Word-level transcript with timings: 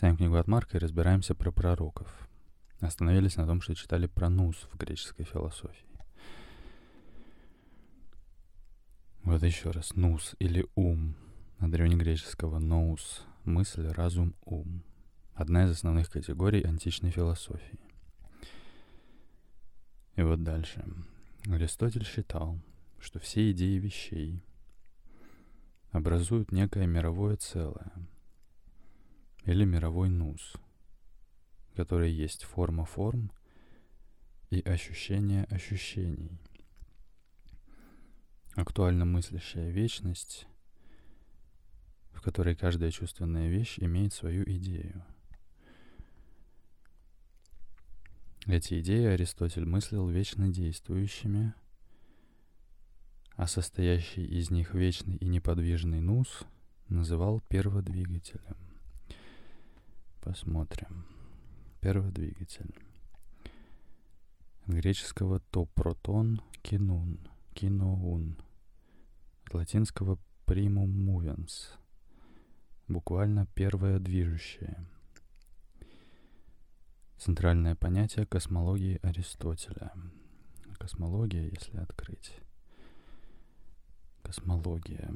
Читаем 0.00 0.16
книгу 0.16 0.36
от 0.36 0.48
Марка 0.48 0.78
и 0.78 0.80
разбираемся 0.80 1.34
про 1.34 1.52
пророков. 1.52 2.26
Остановились 2.80 3.36
на 3.36 3.46
том, 3.46 3.60
что 3.60 3.74
читали 3.74 4.06
про 4.06 4.30
нус 4.30 4.56
в 4.72 4.78
греческой 4.78 5.26
философии. 5.26 5.84
Вот 9.24 9.42
еще 9.42 9.72
раз. 9.72 9.94
Нус 9.96 10.36
или 10.38 10.66
ум. 10.74 11.16
От 11.58 11.72
древнегреческого 11.72 12.58
ноус— 12.58 13.26
мысль, 13.44 13.88
разум, 13.88 14.34
ум. 14.46 14.82
Одна 15.34 15.66
из 15.66 15.72
основных 15.72 16.10
категорий 16.10 16.62
античной 16.62 17.10
философии. 17.10 17.78
И 20.16 20.22
вот 20.22 20.42
дальше. 20.42 20.82
Аристотель 21.44 22.06
считал, 22.06 22.58
что 23.00 23.18
все 23.18 23.50
идеи 23.50 23.76
вещей 23.76 24.42
образуют 25.92 26.52
некое 26.52 26.86
мировое 26.86 27.36
целое 27.36 27.92
или 29.44 29.64
мировой 29.64 30.08
нус, 30.08 30.54
который 31.74 32.10
есть 32.10 32.44
форма 32.44 32.84
форм 32.84 33.32
и 34.50 34.60
ощущение 34.60 35.44
ощущений. 35.44 36.40
Актуально 38.54 39.04
мыслящая 39.04 39.70
вечность, 39.70 40.46
в 42.12 42.20
которой 42.20 42.54
каждая 42.54 42.90
чувственная 42.90 43.48
вещь 43.48 43.78
имеет 43.78 44.12
свою 44.12 44.42
идею. 44.44 45.04
Эти 48.46 48.80
идеи 48.80 49.04
Аристотель 49.04 49.64
мыслил 49.64 50.08
вечно 50.08 50.48
действующими– 50.48 51.54
а 53.40 53.46
состоящий 53.46 54.22
из 54.22 54.50
них 54.50 54.74
вечный 54.74 55.16
и 55.16 55.26
неподвижный 55.26 56.02
нус 56.02 56.42
называл 56.90 57.40
перводвигателем. 57.48 58.69
Посмотрим. 60.20 61.06
Перводвигатель. 61.80 62.74
От 64.66 64.74
греческого 64.74 65.40
то 65.40 65.64
протон 65.64 66.42
кинун, 66.62 67.18
киноун. 67.54 68.36
От 69.46 69.54
латинского 69.54 70.18
primum 70.46 70.88
movens. 70.88 71.70
Буквально 72.86 73.46
первое 73.54 73.98
движущее. 73.98 74.86
Центральное 77.16 77.74
понятие 77.74 78.26
космологии 78.26 78.98
Аристотеля. 79.02 79.92
Космология, 80.78 81.48
если 81.48 81.78
открыть 81.78 82.32
Космология. 84.22 85.12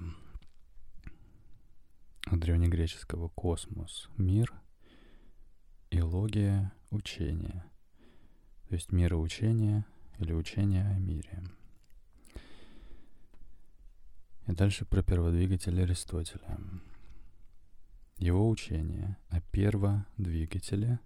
От 2.26 2.40
древнегреческого 2.40 3.28
космос— 3.28 4.08
мир, 4.16 4.52
и 5.94 6.00
логия— 6.00 6.72
учение. 6.90 7.62
То 8.68 8.74
есть 8.74 8.90
мироучение 8.90 9.84
или 10.18 10.32
учение 10.32 10.88
о 10.88 10.98
мире. 10.98 11.44
И 14.48 14.52
дальше 14.52 14.84
про 14.84 15.04
перводвигатель 15.04 15.80
Аристотеля. 15.80 16.58
Его 18.16 18.48
учение 18.48 19.16
о 19.28 19.40
перводвигателе 19.40 20.98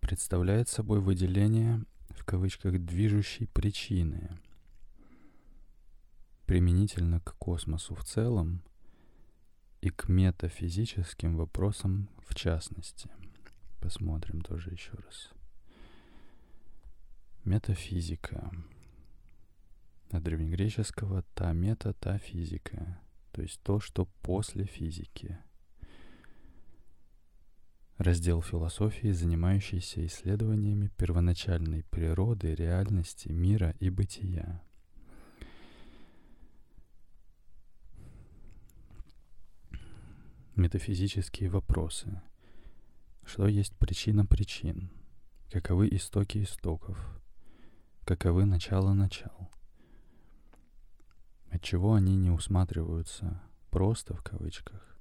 представляет 0.00 0.70
собой 0.70 1.00
выделение 1.00 1.84
в 2.10 2.24
кавычках 2.24 2.78
движущей 2.78 3.44
причины— 3.44 4.30
применительно 6.46 7.20
к 7.20 7.36
космосу 7.36 7.94
в 7.94 8.02
целом 8.02 8.62
и 9.80 9.90
к 9.90 10.08
метафизическим 10.08 11.36
вопросам 11.36 12.08
в 12.26 12.34
частности. 12.34 13.10
Посмотрим 13.80 14.42
тоже 14.42 14.70
еще 14.70 14.92
раз. 14.92 15.30
Метафизика. 17.44 18.50
От 20.10 20.22
древнегреческого 20.22 21.22
«та 21.34 21.52
мета, 21.52 21.94
та 21.94 22.18
физика», 22.18 23.00
то 23.32 23.42
есть 23.42 23.60
то, 23.62 23.80
что 23.80 24.06
после 24.22 24.64
физики. 24.64 25.38
Раздел 27.96 28.42
философии, 28.42 29.12
занимающийся 29.12 30.04
исследованиями 30.04 30.88
первоначальной 30.96 31.84
природы, 31.84 32.54
реальности, 32.54 33.28
мира 33.28 33.74
и 33.78 33.88
бытия– 33.88 34.62
метафизические 40.60 41.48
вопросы. 41.48 42.20
Что 43.24 43.48
есть 43.48 43.74
причина 43.76 44.26
причин? 44.26 44.90
Каковы 45.50 45.88
истоки 45.88 46.42
истоков? 46.42 46.98
Каковы 48.04 48.44
начало 48.44 48.92
начал? 48.92 49.50
Отчего 51.50 51.94
они 51.94 52.14
не 52.16 52.30
усматриваются 52.30 53.42
просто 53.70 54.14
в 54.14 54.22
кавычках? 54.22 54.98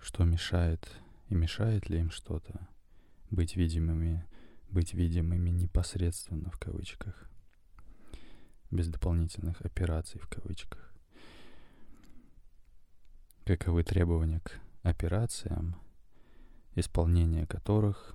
Что 0.00 0.24
мешает 0.24 0.88
и 1.28 1.34
мешает 1.34 1.88
ли 1.88 2.00
им 2.00 2.10
что-то 2.10 2.68
быть 3.30 3.56
видимыми, 3.56 4.26
быть 4.68 4.92
видимыми 4.92 5.50
непосредственно 5.50 6.50
в 6.50 6.58
кавычках, 6.58 7.30
без 8.70 8.88
дополнительных 8.88 9.62
операций 9.62 10.20
в 10.20 10.28
кавычках? 10.28 10.91
Каковы 13.44 13.82
требования 13.82 14.40
к 14.40 14.60
операциям, 14.82 15.76
исполнение 16.74 17.46
которых 17.46 18.14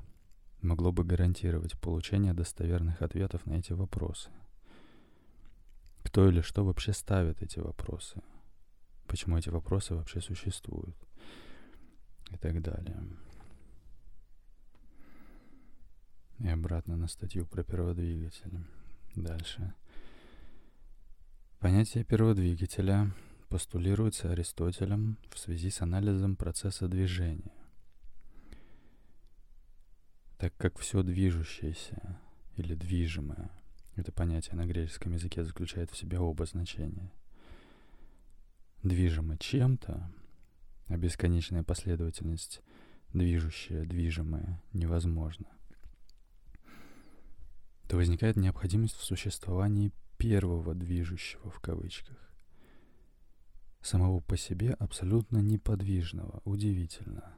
могло 0.62 0.92
бы 0.92 1.04
гарантировать 1.04 1.80
получение 1.80 2.34
достоверных 2.34 3.02
ответов 3.02 3.46
на 3.46 3.54
эти 3.54 3.74
вопросы. 3.74 4.30
Кто 6.04 6.28
или 6.28 6.42
что 6.42 6.64
вообще 6.64 6.94
ставит 6.94 7.42
эти 7.42 7.60
вопросы? 7.60 8.22
Почему 9.08 9.38
эти 9.38 9.50
вопросы 9.50 9.96
вообще 9.96 10.22
существуют? 10.22 10.96
И 12.32 12.38
так 12.38 12.62
далее. 12.62 12.98
И 16.40 16.48
обратно 16.48 16.98
на 16.98 17.08
статью 17.08 17.46
про 17.46 17.64
перводвигатель. 17.64 18.60
Дальше. 19.16 19.74
Понятие 21.60 22.04
перводвигателя 22.04 23.12
постулируется 23.50 24.32
Аристотелем 24.32 25.18
в 25.30 25.40
связи 25.40 25.70
с 25.70 25.82
анализом 25.82 26.36
процесса 26.36 26.88
движения. 26.88 27.54
Так 30.38 30.56
как 30.58 30.78
все 30.78 31.02
движущееся 31.02 32.20
или 32.56 32.76
движимое, 32.76 33.50
это 33.96 34.12
понятие 34.12 34.56
на 34.56 34.66
греческом 34.66 35.14
языке 35.14 35.44
заключает 35.44 35.90
в 35.90 35.98
себе 35.98 36.20
оба 36.20 36.46
значения. 36.46 37.12
Движимо 38.84 39.38
чем-то, 39.38 40.12
а 40.86 40.98
бесконечная 40.98 41.64
последовательность 41.64 42.62
движущая, 43.14 43.86
движимое 43.86 44.62
невозможно, 44.74 45.48
то 47.88 47.96
возникает 47.96 48.36
необходимость 48.36 48.96
в 48.96 49.04
существовании 49.04 49.92
первого 50.18 50.76
движущего 50.76 51.50
в 51.50 51.60
кавычках 51.60 52.27
самого 53.88 54.20
по 54.20 54.38
себе 54.38 54.74
абсолютно 54.74 55.38
неподвижного. 55.38 56.42
Удивительно. 56.46 57.34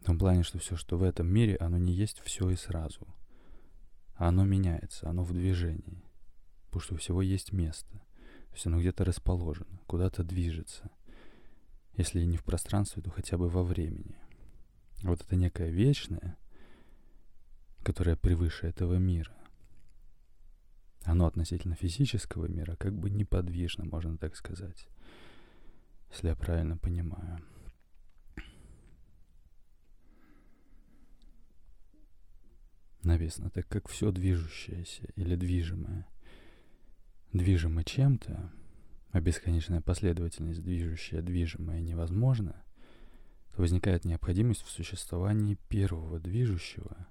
В 0.00 0.04
том 0.04 0.18
плане, 0.18 0.42
что 0.42 0.58
все, 0.58 0.76
что 0.76 0.96
в 0.96 1.02
этом 1.02 1.26
мире, 1.26 1.56
оно 1.56 1.76
не 1.76 1.92
есть 1.92 2.20
все 2.20 2.48
и 2.50 2.56
сразу. 2.56 3.06
А 4.14 4.28
оно 4.28 4.44
меняется, 4.44 5.08
оно 5.08 5.24
в 5.24 5.32
движении. 5.32 6.02
Потому 6.66 6.80
что 6.80 6.94
у 6.94 6.98
всего 6.98 7.20
есть 7.20 7.52
место. 7.52 7.90
То 8.50 8.54
есть 8.54 8.66
оно 8.66 8.80
где-то 8.80 9.04
расположено, 9.04 9.80
куда-то 9.86 10.24
движется. 10.24 10.90
Если 11.94 12.24
не 12.24 12.36
в 12.36 12.44
пространстве, 12.44 13.02
то 13.02 13.10
хотя 13.10 13.36
бы 13.36 13.48
во 13.48 13.62
времени. 13.62 14.16
Вот 15.02 15.20
это 15.20 15.36
некое 15.36 15.70
вечное, 15.70 16.38
которое 17.82 18.16
превыше 18.16 18.66
этого 18.66 18.94
мира, 18.94 19.34
оно 21.04 21.26
относительно 21.26 21.74
физического 21.74 22.46
мира 22.46 22.76
как 22.76 22.94
бы 22.94 23.10
неподвижно, 23.10 23.84
можно 23.84 24.16
так 24.18 24.36
сказать, 24.36 24.86
если 26.10 26.28
я 26.28 26.36
правильно 26.36 26.76
понимаю. 26.76 27.40
Написано, 33.02 33.50
так 33.50 33.66
как 33.66 33.88
все 33.88 34.12
движущееся 34.12 35.08
или 35.16 35.34
движимое 35.34 36.06
движимо 37.32 37.84
чем-то, 37.84 38.52
а 39.12 39.20
бесконечная 39.20 39.80
последовательность 39.80 40.62
движущая 40.62 41.22
движимое 41.22 41.80
невозможна, 41.80 42.62
то 43.54 43.62
возникает 43.62 44.04
необходимость 44.04 44.62
в 44.62 44.70
существовании 44.70 45.58
первого 45.68 46.18
движущего, 46.18 47.08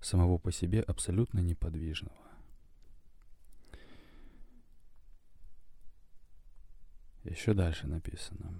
самого 0.00 0.38
по 0.38 0.52
себе 0.52 0.80
абсолютно 0.80 1.40
неподвижного. 1.40 2.27
Еще 7.30 7.52
дальше 7.52 7.86
написано. 7.86 8.54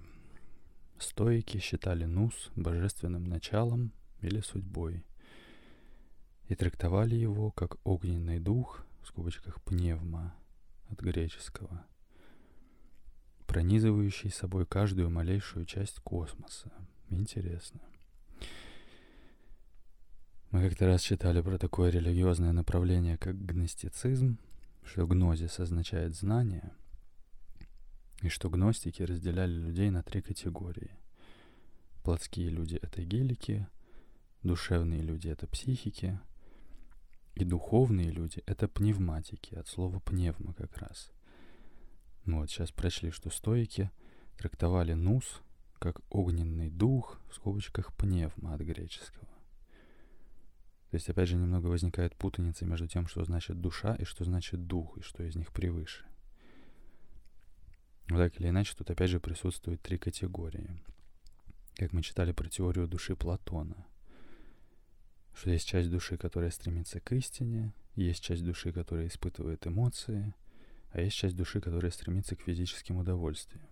Стоики 0.99 1.57
считали 1.57 2.05
нус 2.05 2.51
божественным 2.55 3.23
началом 3.23 3.91
или 4.21 4.41
судьбой 4.41 5.03
и 6.47 6.55
трактовали 6.55 7.15
его 7.15 7.51
как 7.51 7.77
огненный 7.83 8.39
дух, 8.39 8.85
в 9.01 9.07
скобочках 9.07 9.61
пневма 9.63 10.35
от 10.89 10.99
греческого, 10.99 11.85
пронизывающий 13.47 14.29
собой 14.29 14.65
каждую 14.65 15.09
малейшую 15.09 15.65
часть 15.65 15.99
космоса. 16.01 16.71
Интересно. 17.09 17.79
Мы 20.51 20.67
как-то 20.67 20.85
раз 20.85 21.01
читали 21.01 21.41
про 21.41 21.57
такое 21.57 21.89
религиозное 21.89 22.51
направление, 22.51 23.17
как 23.17 23.43
гностицизм, 23.45 24.37
что 24.83 25.07
гнозис 25.07 25.59
означает 25.59 26.15
знание— 26.15 26.71
и 28.21 28.29
что 28.29 28.49
гностики 28.49 29.03
разделяли 29.03 29.53
людей 29.53 29.89
на 29.89 30.03
три 30.03 30.21
категории. 30.21 30.91
Плотские 32.03 32.49
люди— 32.49 32.75
это 32.81 33.03
гелики, 33.03 33.67
душевные 34.43 35.01
люди— 35.01 35.27
это 35.29 35.47
психики, 35.47 36.19
и 37.35 37.45
духовные 37.45 38.11
люди— 38.11 38.43
это 38.45 38.67
пневматики, 38.67 39.55
от 39.55 39.67
слова 39.67 39.99
пневма 39.99 40.53
как 40.53 40.77
раз. 40.77 41.11
Ну 42.25 42.39
вот, 42.39 42.49
сейчас 42.49 42.71
прочли, 42.71 43.11
что 43.11 43.29
стоики 43.29 43.91
трактовали 44.37 44.93
нус 44.93 45.41
как 45.79 46.01
огненный 46.09 46.69
дух, 46.69 47.21
в 47.29 47.35
скобочках 47.35 47.95
пневма 47.95 48.53
от 48.53 48.61
греческого. 48.61 49.27
То 50.89 50.95
есть, 50.95 51.07
опять 51.07 51.29
же, 51.29 51.35
немного 51.35 51.67
возникает 51.67 52.15
путаница 52.15 52.65
между 52.65 52.87
тем, 52.87 53.07
что 53.07 53.23
значит 53.23 53.61
душа 53.61 53.95
и 53.95 54.03
что 54.03 54.25
значит 54.25 54.67
дух, 54.67 54.97
и 54.97 55.01
что 55.01 55.23
из 55.23 55.35
них 55.35 55.53
превыше. 55.53 56.08
Но 58.09 58.17
так 58.17 58.39
или 58.39 58.49
иначе, 58.49 58.73
тут 58.75 58.89
опять 58.89 59.11
же 59.11 59.19
присутствуют 59.19 59.81
три 59.81 59.99
категории. 59.99 60.69
Как 61.75 61.93
мы 61.93 62.01
читали 62.01 62.31
про 62.31 62.49
теорию 62.49 62.87
души 62.87 63.15
Платона. 63.15 63.85
Что 65.35 65.51
есть 65.51 65.67
часть 65.67 65.91
души, 65.91 66.17
которая 66.17 66.49
стремится 66.49 66.99
к 66.99 67.11
истине, 67.13 67.71
есть 67.95 68.23
часть 68.23 68.43
души, 68.43 68.73
которая 68.73 69.07
испытывает 69.07 69.67
эмоции, 69.67 70.33
а 70.91 71.01
есть 71.01 71.15
часть 71.15 71.35
души, 71.35 71.61
которая 71.61 71.91
стремится 71.91 72.35
к 72.35 72.41
физическим 72.41 72.97
удовольствиям. 72.97 73.67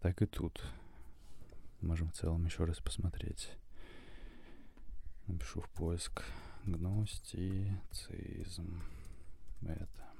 Так 0.00 0.20
и 0.20 0.26
тут. 0.26 0.62
Можем 1.80 2.10
в 2.10 2.12
целом 2.12 2.44
еще 2.44 2.64
раз 2.64 2.80
посмотреть. 2.80 3.48
Напишу 5.26 5.62
в 5.62 5.70
поиск 5.70 6.22
гностицизм. 6.64 7.72
Это. 9.62 10.11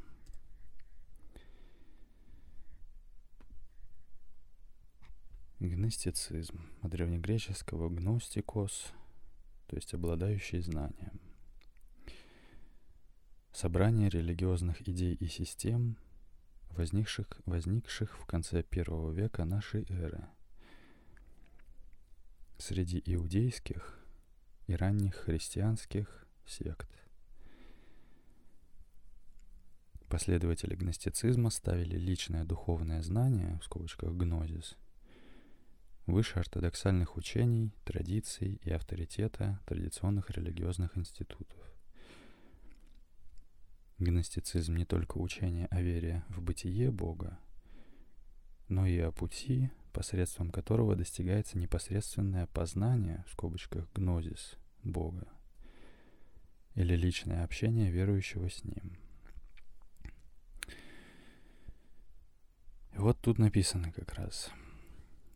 Гностицизм. 5.62 6.61
От 6.81 6.91
древнегреческого 6.91 7.88
гностикос, 7.88 8.93
то 9.69 9.76
есть 9.76 9.94
обладающий 9.94 10.59
знанием. 10.59 11.20
Собрание 13.53 14.09
религиозных 14.09 14.82
идей 14.88 15.14
и 15.14 15.29
систем, 15.29 15.97
возникших, 16.70 17.29
возникших 17.47 18.19
в 18.19 18.26
конце 18.26 18.64
первого 18.64 19.12
века 19.12 19.44
нашей 19.44 19.87
эры 19.88 20.26
среди 22.58 23.00
иудейских 23.06 24.00
и 24.67 24.75
ранних 24.75 25.15
христианских 25.15 26.26
сект. 26.44 26.91
Последователи 30.08 30.75
гностицизма 30.75 31.50
ставили 31.50 31.97
личное 31.97 32.44
духовное 32.44 33.00
знание, 33.03 33.61
в 33.61 33.65
скобочках 33.65 34.12
гнозис, 34.12 34.76
выше 36.07 36.41
ортодоксальных 36.41 37.17
учений, 37.17 37.73
традиций 37.85 38.61
и 38.63 38.71
авторитета 38.71 39.61
традиционных 39.67 40.31
религиозных 40.31 40.97
институтов. 40.97 41.59
Гностицизм 43.99 44.75
не 44.75 44.85
только 44.85 45.19
учение 45.19 45.67
о 45.67 45.81
вере 45.81 46.25
в 46.29 46.43
бытие 46.43 46.91
Бога, 46.91 47.39
но 48.69 48.87
и 48.87 48.99
о 48.99 49.13
пути, 49.13 49.71
посредством 49.93 50.51
которого 50.51 50.97
достигается 50.97 51.57
непосредственное 51.59 52.47
познание, 52.49 53.25
в 53.29 53.33
скобочках 53.33 53.89
гнозис, 53.93 54.57
Бога, 54.83 55.29
или 56.75 56.97
личное 56.97 57.45
общение 57.45 57.91
верующего 57.91 58.49
с 58.49 58.65
Ним. 58.65 58.99
И 62.95 62.99
вот 62.99 63.21
тут 63.21 63.39
написано 63.39 63.93
как 63.93 64.15
раз– 64.15 64.51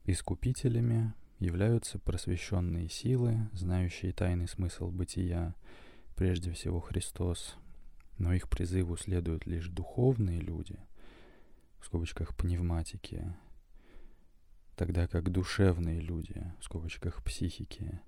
Искупителями 0.08 1.14
являются 1.40 1.98
просвещенные 1.98 2.88
силы, 2.88 3.50
знающие 3.52 4.12
тайный 4.12 4.46
смысл 4.46 4.88
бытия, 4.88 5.56
прежде 6.14 6.52
всего 6.52 6.78
Христос, 6.78 7.56
но 8.16 8.32
их 8.32 8.48
призыву 8.48 8.96
следуют 8.96 9.46
лишь 9.46 9.66
духовные 9.66 10.38
люди, 10.38 10.78
в 11.80 11.86
скобочках 11.86 12.36
пневматики, 12.36 13.34
тогда 14.76 15.08
как 15.08 15.32
душевные 15.32 15.98
люди, 15.98 16.52
в 16.60 16.64
скобочках 16.64 17.24
психики, 17.24 18.00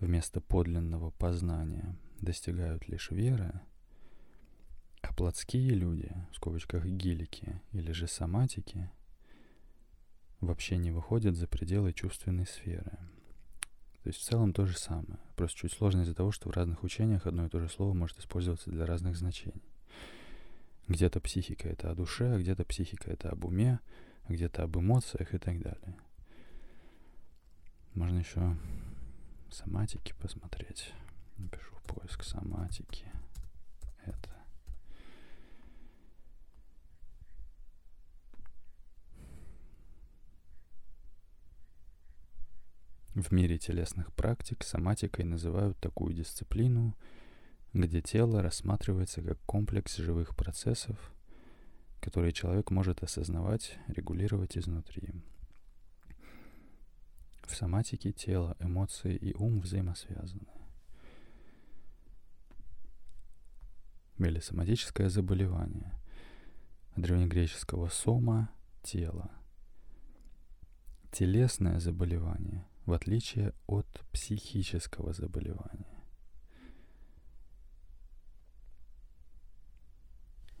вместо 0.00 0.42
подлинного 0.42 1.10
познания 1.10 1.96
достигают 2.20 2.86
лишь 2.86 3.10
веры, 3.10 3.62
а 5.00 5.14
плотские 5.14 5.70
люди, 5.70 6.12
в 6.32 6.36
скобочках 6.36 6.84
гилики 6.84 7.62
или 7.72 7.92
же 7.92 8.08
соматики– 8.08 8.90
вообще 10.40 10.76
не 10.76 10.90
выходят 10.90 11.36
за 11.36 11.46
пределы 11.46 11.92
чувственной 11.92 12.46
сферы. 12.46 12.98
То 14.02 14.08
есть 14.08 14.20
в 14.20 14.24
целом 14.24 14.52
то 14.52 14.66
же 14.66 14.76
самое. 14.76 15.18
Просто 15.34 15.60
чуть 15.60 15.72
сложно 15.72 16.02
из-за 16.02 16.14
того, 16.14 16.30
что 16.30 16.48
в 16.48 16.52
разных 16.52 16.82
учениях 16.82 17.26
одно 17.26 17.46
и 17.46 17.48
то 17.48 17.58
же 17.58 17.68
слово 17.68 17.94
может 17.94 18.18
использоваться 18.18 18.70
для 18.70 18.84
разных 18.84 19.16
значений. 19.16 19.62
Где-то 20.88 21.20
психика 21.20 21.68
это 21.68 21.90
о 21.90 21.94
душе, 21.94 22.34
а 22.34 22.38
где-то 22.38 22.64
психика 22.64 23.10
это 23.10 23.30
об 23.30 23.46
уме, 23.46 23.80
а 24.24 24.32
где-то 24.32 24.64
об 24.64 24.76
эмоциях 24.76 25.32
и 25.32 25.38
так 25.38 25.60
далее. 25.60 25.96
Можно 27.94 28.18
еще 28.18 28.56
соматики 29.50 30.14
посмотреть. 30.20 30.92
Напишу 31.38 31.74
поиск 31.86 32.24
соматики. 32.24 33.06
Это. 34.04 34.33
В 43.14 43.30
мире 43.30 43.58
телесных 43.58 44.12
практик 44.12 44.64
соматикой 44.64 45.24
называют 45.24 45.78
такую 45.78 46.12
дисциплину, 46.14 46.96
где 47.72 48.02
тело 48.02 48.42
рассматривается 48.42 49.22
как 49.22 49.38
комплекс 49.42 49.98
живых 49.98 50.34
процессов, 50.34 51.14
которые 52.00 52.32
человек 52.32 52.72
может 52.72 53.04
осознавать, 53.04 53.78
регулировать 53.86 54.58
изнутри. 54.58 55.14
В 57.44 57.54
соматике 57.54 58.10
тело, 58.10 58.56
эмоции 58.58 59.14
и 59.14 59.32
ум 59.34 59.60
взаимосвязаны. 59.60 60.48
Или 64.18 64.40
соматическое 64.40 65.08
заболевание. 65.08 65.92
Древнегреческого 66.96 67.90
сома– 67.90 68.50
тело. 68.82 69.30
Телесное 71.12 71.78
заболевание– 71.78 72.66
в 72.86 72.92
отличие 72.92 73.52
от 73.66 73.86
психического 74.12 75.12
заболевания. 75.12 76.02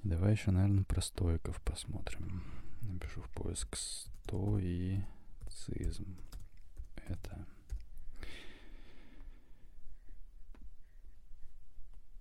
Давай 0.02 0.32
еще, 0.32 0.50
наверное, 0.50 0.84
про 0.84 1.00
стоиков 1.00 1.62
посмотрим. 1.62 2.42
Напишу 2.82 3.22
в 3.22 3.30
поиск 3.30 3.76
стоицизм. 3.76 5.06
Это 7.06 7.46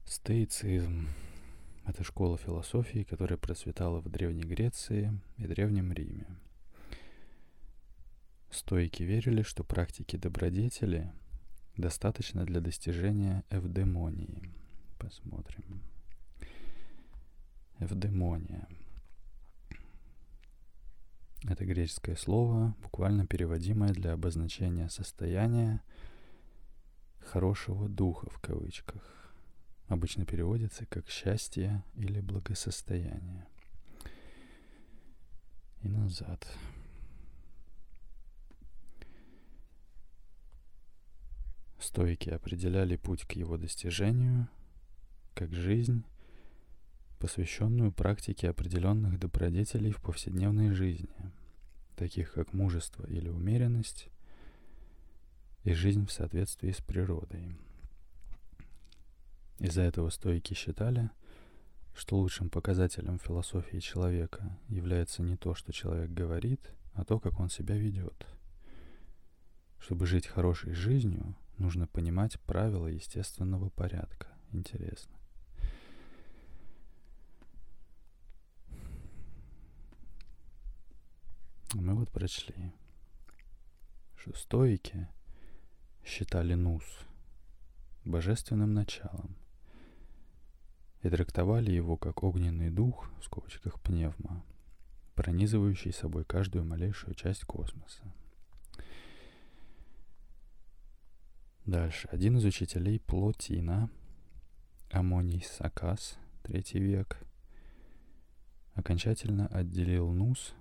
Стоицизм— 0.05 1.09
это 1.85 2.03
школа 2.03 2.37
философии, 2.37 3.03
которая 3.03 3.37
процветала 3.37 3.99
в 3.99 4.09
Древней 4.09 4.43
Греции 4.43 5.19
и 5.37 5.47
Древнем 5.47 5.91
Риме. 5.91 6.27
Стойки 8.53 9.01
верили, 9.01 9.41
что 9.41 9.63
практики 9.63 10.15
добродетели 10.15 11.11
достаточно 11.75 12.45
для 12.45 12.61
достижения 12.61 13.43
эвдемонии. 13.49 14.43
Посмотрим. 14.99 15.81
Эвдемония. 17.79 18.67
Это 21.45 21.65
греческое 21.65 22.15
слово, 22.15 22.75
буквально 22.83 23.25
переводимое 23.25 23.91
для 23.91 24.13
обозначения 24.13 24.87
состояния 24.87 25.81
хорошего 27.21 27.89
духа 27.89 28.29
в 28.29 28.39
кавычках. 28.39 29.33
Обычно 29.87 30.27
переводится 30.27 30.85
как 30.85 31.09
счастье 31.09 31.83
или 31.95 32.21
благосостояние. 32.21 33.47
и 35.81 35.87
назад. 35.87 36.47
Стойки 41.83 42.29
определяли 42.29 42.95
путь 42.95 43.25
к 43.25 43.33
его 43.33 43.57
достижению, 43.57 44.47
как 45.35 45.53
жизнь, 45.53 46.05
посвященную 47.19 47.91
практике 47.91 48.49
определенных 48.49 49.19
добродетелей 49.19 49.91
в 49.91 50.01
повседневной 50.01 50.71
жизни, 50.71 51.09
таких 51.97 52.31
как 52.31 52.53
мужество 52.53 53.05
или 53.07 53.27
умеренность, 53.27 54.07
и 55.65 55.73
жизнь 55.73 56.05
в 56.05 56.11
соответствии 56.13 56.71
с 56.71 56.77
природой. 56.77 57.57
Из-за 59.59 59.81
этого 59.81 60.09
стойки 60.09 60.53
считали, 60.53 61.09
что 61.93 62.17
лучшим 62.17 62.49
показателем 62.49 63.19
философии 63.19 63.79
человека 63.79 64.57
является 64.69 65.21
не 65.21 65.35
то, 65.35 65.53
что 65.53 65.73
человек 65.73 66.11
говорит, 66.11 66.61
а 66.93 67.03
то, 67.03 67.19
как 67.19 67.41
он 67.41 67.49
себя 67.49 67.75
ведет. 67.75 68.25
Чтобы 69.79 70.07
жить 70.07 70.27
хорошей 70.27 70.73
жизнью, 70.73 71.35
нужно 71.63 71.87
понимать 71.87 72.39
правила 72.41 72.87
естественного 72.87 73.69
порядка. 73.69 74.27
Интересно. 74.51 75.15
Мы 81.73 81.95
вот 81.95 82.11
прочли, 82.11 82.71
что 84.17 84.33
стоики 84.35 85.07
считали 86.05 86.53
нус 86.53 86.83
божественным 88.03 88.73
началом 88.73 89.35
и 91.01 91.09
трактовали 91.09 91.71
его 91.71 91.97
как 91.97 92.23
огненный 92.23 92.69
дух, 92.69 93.09
в 93.19 93.23
скобочках 93.23 93.79
пневма, 93.81 94.43
пронизывающий 95.15 95.93
собой 95.93 96.25
каждую 96.25 96.65
малейшую 96.65 97.15
часть 97.15 97.45
космоса. 97.45 98.03
Дальше. 101.65 102.09
Один 102.11 102.37
из 102.37 102.43
учителей 102.43 102.99
Плотина, 102.99 103.89
Амоний 104.91 105.41
Сакас, 105.41 106.17
третий 106.41 106.79
век, 106.79 107.17
окончательно 108.73 109.47
отделил 109.47 110.11
Нус 110.11 110.53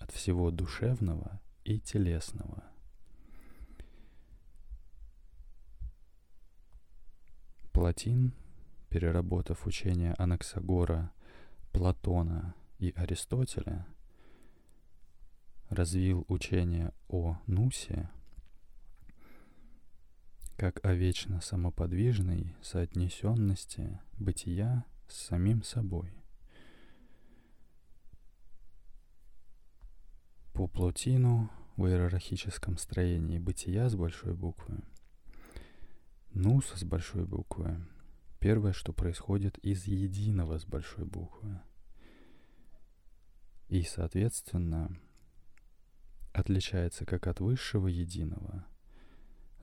от 0.00 0.10
всего 0.10 0.50
душевного 0.50 1.40
и 1.62 1.78
телесного. 1.78 2.64
Платин, 7.70 8.32
переработав 8.88 9.68
учение 9.68 10.14
Анаксагора, 10.18 11.12
Платона 11.70 12.56
и 12.80 12.92
Аристотеля, 12.96 13.86
развил 15.68 16.24
учение 16.26 16.92
о 17.06 17.38
Нусе 17.46 18.10
как 20.58 20.84
о 20.84 20.92
вечно 20.92 21.40
самоподвижной 21.40 22.52
соотнесенности 22.62 24.00
бытия 24.18 24.84
с 25.06 25.14
самим 25.28 25.62
собой. 25.62 26.12
По 30.52 30.66
Плотину 30.66 31.48
в 31.76 31.86
иерархическом 31.86 32.76
строении 32.76 33.38
бытия 33.38 33.88
с 33.88 33.94
большой 33.94 34.34
буквы, 34.34 34.80
нус 36.30 36.72
с 36.74 36.82
большой 36.82 37.24
буквы, 37.24 37.78
первое, 38.40 38.72
что 38.72 38.92
происходит 38.92 39.58
из 39.58 39.84
единого 39.84 40.58
с 40.58 40.64
большой 40.64 41.04
буквы. 41.04 41.60
И, 43.68 43.84
соответственно, 43.84 44.90
отличается 46.32 47.06
как 47.06 47.28
от 47.28 47.38
высшего 47.38 47.86
единого– 47.86 48.66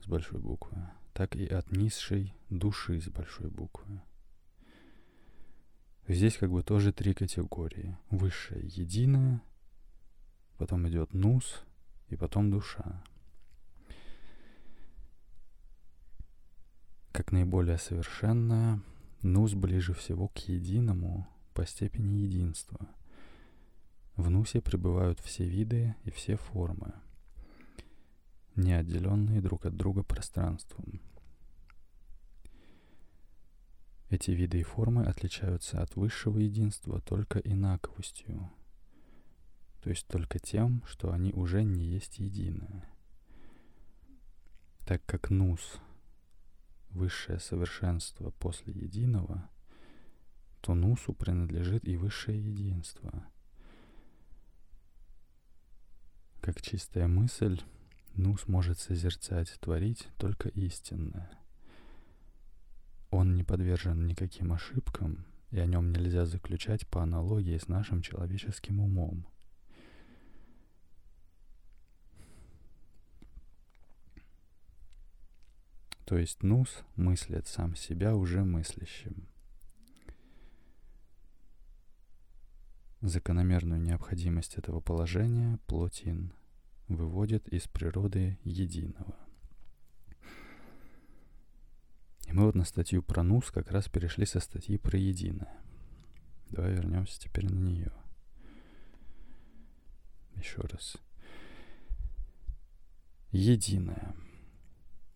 с 0.06 0.08
большой 0.08 0.38
буквы, 0.38 0.76
так 1.12 1.34
и 1.34 1.46
от 1.46 1.72
низшей 1.72 2.32
души 2.48 3.00
с 3.00 3.08
большой 3.08 3.50
буквы. 3.50 4.00
Здесь 6.06 6.36
как 6.36 6.52
бы 6.52 6.62
тоже 6.62 6.92
три 6.92 7.12
категории. 7.12 7.98
Высшая 8.10 8.62
единая, 8.62 9.42
потом 10.58 10.88
идет 10.88 11.12
нус 11.12 11.64
и 12.08 12.14
потом 12.14 12.52
душа. 12.52 13.02
Как 17.10 17.32
наиболее 17.32 17.78
совершенная, 17.78 18.80
нус 19.22 19.54
ближе 19.54 19.92
всего 19.92 20.28
к 20.28 20.38
единому 20.38 21.26
по 21.52 21.66
степени 21.66 22.18
единства. 22.18 22.88
В 24.14 24.30
нусе 24.30 24.60
пребывают 24.60 25.18
все 25.18 25.44
виды 25.44 25.96
и 26.04 26.10
все 26.12 26.36
формы– 26.36 26.94
не 28.56 28.72
отделенные 28.72 29.40
друг 29.40 29.66
от 29.66 29.76
друга 29.76 30.02
пространством. 30.02 31.00
Эти 34.08 34.30
виды 34.30 34.60
и 34.60 34.62
формы 34.62 35.04
отличаются 35.04 35.82
от 35.82 35.96
высшего 35.96 36.38
единства 36.38 37.00
только 37.00 37.38
инаковостью, 37.40 38.50
то 39.82 39.90
есть 39.90 40.06
только 40.06 40.38
тем, 40.38 40.82
что 40.86 41.12
они 41.12 41.32
уже 41.32 41.64
не 41.64 41.84
есть 41.84 42.18
единое. 42.18 42.88
Так 44.86 45.04
как 45.06 45.30
нус— 45.30 45.80
высшее 46.90 47.40
совершенство 47.40 48.30
после 48.30 48.72
единого, 48.72 49.50
то 50.60 50.74
нусу 50.74 51.12
принадлежит 51.12 51.86
и 51.86 51.96
высшее 51.96 52.40
единство. 52.40 53.26
Как 56.40 56.62
чистая 56.62 57.08
мысль— 57.08 57.60
ну 58.16 58.36
сможет 58.38 58.78
созерцать, 58.78 59.56
творить 59.60 60.08
только 60.18 60.48
истинное. 60.48 61.30
Он 63.10 63.34
не 63.34 63.44
подвержен 63.44 64.06
никаким 64.06 64.52
ошибкам, 64.52 65.26
и 65.50 65.58
о 65.58 65.66
нем 65.66 65.92
нельзя 65.92 66.26
заключать 66.26 66.86
по 66.88 67.02
аналогии 67.02 67.56
с 67.56 67.68
нашим 67.68 68.02
человеческим 68.02 68.80
умом. 68.80 69.26
То 76.04 76.16
есть 76.16 76.42
Нус 76.42 76.84
мыслит 76.94 77.48
сам 77.48 77.74
себя 77.74 78.14
уже 78.14 78.44
мыслящим. 78.44 79.28
Закономерную 83.00 83.80
необходимость 83.80 84.54
этого 84.54 84.80
положения 84.80 85.58
Плотин– 85.66 86.32
выводит 86.88 87.48
из 87.48 87.66
природы 87.68 88.38
единого. 88.44 89.16
И 92.26 92.32
мы 92.32 92.44
вот 92.44 92.54
на 92.54 92.64
статью 92.64 93.02
про 93.02 93.22
НУС 93.22 93.50
как 93.50 93.70
раз 93.70 93.88
перешли 93.88 94.26
со 94.26 94.40
статьи 94.40 94.78
про 94.78 94.98
единое. 94.98 95.60
Давай 96.50 96.72
вернемся 96.72 97.20
теперь 97.20 97.46
на 97.46 97.58
нее. 97.58 97.92
Еще 100.34 100.60
раз. 100.60 100.96
Единое. 103.30 104.14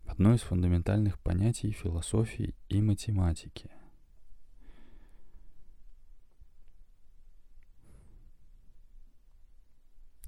Одно 0.07 0.35
из 0.35 0.41
фундаментальных 0.41 1.21
понятий 1.21 1.71
философии 1.73 2.55
и 2.69 2.81
математики. 2.81 3.71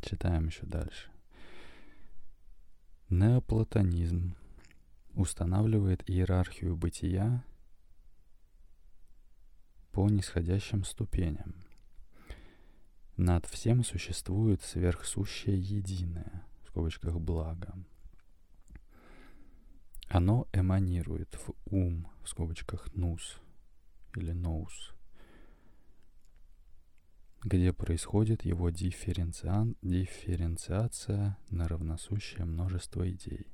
Читаем 0.03 0.47
еще 0.47 0.67
дальше. 0.67 1.11
Неоплатонизм 3.13 4.35
устанавливает 5.13 6.03
иерархию 6.09 6.75
бытия 6.75 7.45
по 9.91 10.09
нисходящим 10.09 10.83
ступеням. 10.83 11.55
Над 13.19 13.45
всем 13.45 13.85
существует 13.85 14.63
сверхсущее 14.63 15.61
единое, 15.61 16.43
в 16.63 16.69
скобочках 16.69 17.21
благо. 17.21 17.75
Оно 20.09 20.49
эманирует 20.55 21.35
в 21.35 21.53
ум, 21.67 22.09
в 22.25 22.31
скобочках 22.31 22.95
нус 22.95 23.43
или 24.17 24.33
ноус, 24.33 24.95
где 27.45 27.73
происходит 27.73 28.45
его 28.45 28.71
дифференциа... 28.71 29.67
дифференциация 29.83 31.37
на 31.51 31.67
равносущее 31.67 32.45
множество 32.45 33.09
идей. 33.11 33.47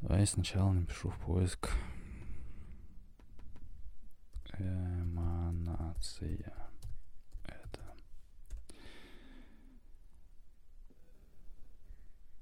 Давай 0.00 0.26
сначала 0.26 0.72
напишу 0.72 1.10
в 1.10 1.18
поиск 1.20 1.70
эманация. 4.58 6.52
Это 7.44 7.96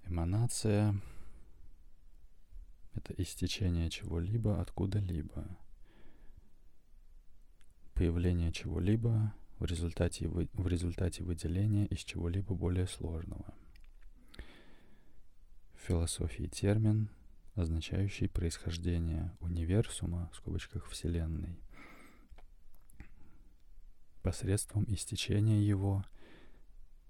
эманация 0.05 0.95
это 2.95 3.12
истечение 3.21 3.91
чего-либо 3.91 4.61
откуда-либо 4.61 5.45
появление 7.95 8.53
чего-либо 8.53 9.35
в 9.59 9.65
результате, 9.65 10.29
вы, 10.29 10.49
в 10.53 10.67
результате 10.67 11.23
выделения 11.23 11.87
из 11.87 12.01
чего-либо 12.01 12.55
более 12.55 12.87
сложного. 12.87 13.55
В 15.75 15.87
философии 15.87 16.47
термин, 16.47 17.11
означающий 17.55 18.29
происхождение 18.29 19.33
универсума, 19.41 20.31
в 20.33 20.37
скобочках 20.37 20.89
Вселенной, 20.89 21.59
посредством 24.23 24.85
истечения 24.89 25.63
его 25.63 26.05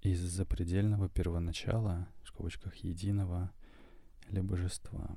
из 0.01 0.19
запредельного 0.19 1.09
первоначала, 1.09 2.07
в 2.23 2.27
скобочках 2.27 2.75
единого, 2.77 3.51
или 4.29 4.41
божества. 4.41 5.15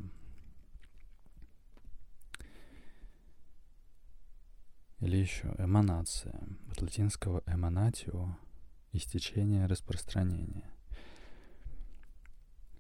Или 5.01 5.17
еще 5.17 5.55
эманация. 5.59 6.41
От 6.73 6.83
латинского 6.83 7.45
эманатио– 7.47 8.37
истечение, 8.93 9.67
распространение. 9.67 10.69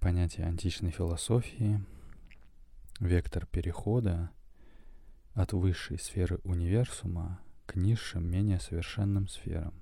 Понятие 0.00 0.46
античной 0.46 0.90
философии– 0.90 1.80
вектор 3.00 3.46
перехода 3.46 4.30
от 5.34 5.52
высшей 5.52 6.00
сферы 6.00 6.40
универсума 6.42 7.40
к 7.66 7.76
низшим, 7.76 8.28
менее 8.28 8.58
совершенным 8.58 9.28
сферам, 9.28 9.74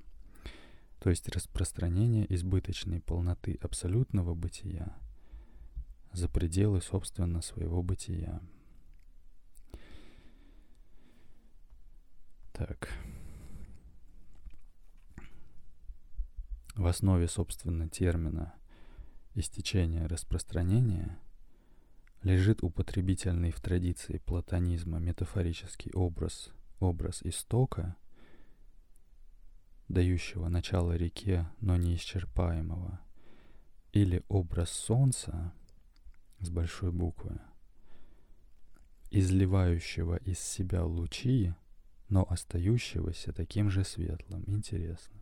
то 0.99 1.09
есть 1.09 1.31
распространение 1.31 2.31
избыточной 2.35 3.01
полноты 3.01 3.59
абсолютного 3.63 4.35
бытия 4.35 4.95
за 6.13 6.29
пределы, 6.29 6.83
собственно, 6.83 7.41
своего 7.41 7.83
бытия– 7.83 8.43
Так. 12.57 12.89
В 16.75 16.87
основе, 16.87 17.29
собственно, 17.29 17.87
термина 17.87 18.55
истечения 19.35 20.07
распространения 20.07 21.19
лежит 22.23 22.63
употребительный 22.63 23.51
в 23.51 23.61
традиции 23.61 24.17
платонизма 24.25 24.99
метафорический 24.99 25.93
образ, 25.93 26.49
образ 26.81 27.21
истока, 27.25 27.95
дающего 29.89 30.49
начало 30.49 30.97
реке, 30.97 31.47
но 31.61 31.77
неисчерпаемого, 31.77 33.01
или 33.93 34.25
образ 34.31 34.71
солнца 34.71 35.53
с 36.39 36.49
большой 36.49 36.91
буквы, 36.91 37.39
изливающего 39.11 40.17
из 40.17 40.39
себя 40.39 40.87
лучи, 40.87 41.55
но 42.09 42.27
остающегося 42.29 43.33
таким 43.33 43.71
же 43.71 43.85
светлым. 43.85 44.45
Интересно. 44.47 45.21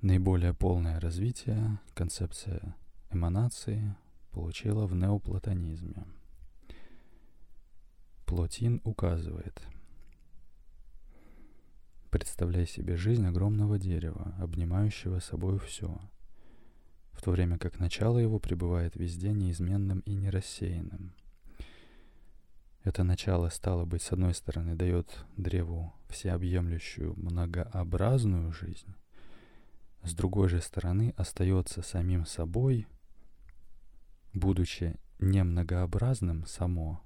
Наиболее 0.00 0.52
полное 0.52 0.98
развитие 1.00 1.78
концепция 1.94 2.74
эманации 3.10 3.94
получила 4.32 4.86
в 4.86 4.94
неоплатонизме. 4.94 6.04
Плотин 8.26 8.80
указывает, 8.82 9.62
представляй 12.10 12.66
себе 12.66 12.96
жизнь 12.96 13.26
огромного 13.26 13.78
дерева, 13.78 14.34
обнимающего 14.38 15.20
собой 15.20 15.58
все, 15.58 16.00
в 17.12 17.22
то 17.22 17.30
время 17.30 17.58
как 17.58 17.78
начало 17.78 18.18
его 18.18 18.38
пребывает 18.38 18.96
везде 18.96 19.32
неизменным 19.32 20.00
и 20.00 20.14
нерассеянным– 20.14 21.14
это 22.84 23.04
начало, 23.04 23.48
стало 23.48 23.84
быть, 23.84 24.02
с 24.02 24.12
одной 24.12 24.34
стороны, 24.34 24.74
дает 24.74 25.24
древу 25.36 25.92
всеобъемлющую 26.08 27.14
многообразную 27.16 28.52
жизнь, 28.52 28.94
с 30.02 30.14
другой 30.14 30.48
же 30.48 30.60
стороны, 30.60 31.14
остается 31.16 31.82
самим 31.82 32.26
собой, 32.26 32.88
будучи 34.34 34.96
не 35.20 35.44
многообразным 35.44 36.44
само, 36.46 37.00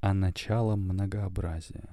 а 0.00 0.12
началом 0.12 0.82
многообразия. 0.82 1.88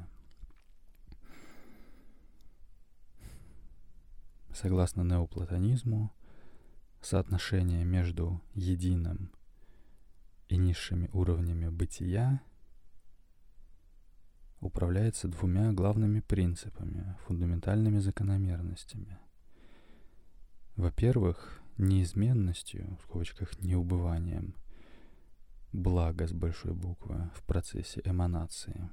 Согласно 4.53 5.03
неоплатонизму, 5.03 6.13
соотношение 7.01 7.85
между 7.85 8.41
единым 8.53 9.31
и 10.49 10.57
низшими 10.57 11.09
уровнями 11.13 11.69
бытия— 11.69 12.41
управляется 14.65 15.27
двумя 15.27 15.71
главными 15.71 16.19
принципами, 16.19 17.15
фундаментальными 17.25 17.99
закономерностями. 17.99 19.19
Во-первых, 20.75 21.61
неизменностью, 21.77 22.97
в 22.99 23.03
скобочках 23.03 23.59
неубыванием, 23.61 24.55
благо 25.71 26.27
с 26.27 26.33
большой 26.33 26.73
буквы 26.73 27.29
в 27.35 27.43
процессе 27.43 28.01
эманации. 28.03 28.89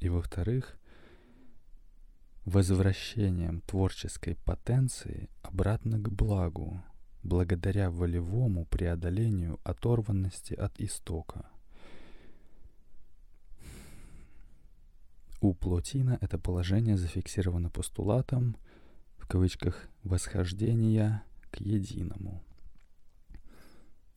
И 0.00 0.08
во-вторых, 0.08 0.76
возвращением 2.44 3.60
творческой 3.60 4.34
потенции 4.34 5.28
обратно 5.42 5.98
к 5.98 6.08
благу, 6.08 6.82
благодаря 7.22 7.90
волевому 7.90 8.66
преодолению 8.66 9.60
оторванности 9.62 10.54
от 10.54 10.80
истока– 10.80 11.48
У 15.42 15.54
Плотина 15.54 16.18
это 16.20 16.38
положение 16.38 16.98
зафиксировано 16.98 17.70
постулатом, 17.70 18.58
в 19.16 19.26
кавычках, 19.26 19.88
«восхождения 20.02 21.24
к 21.50 21.60
единому» 21.60 22.44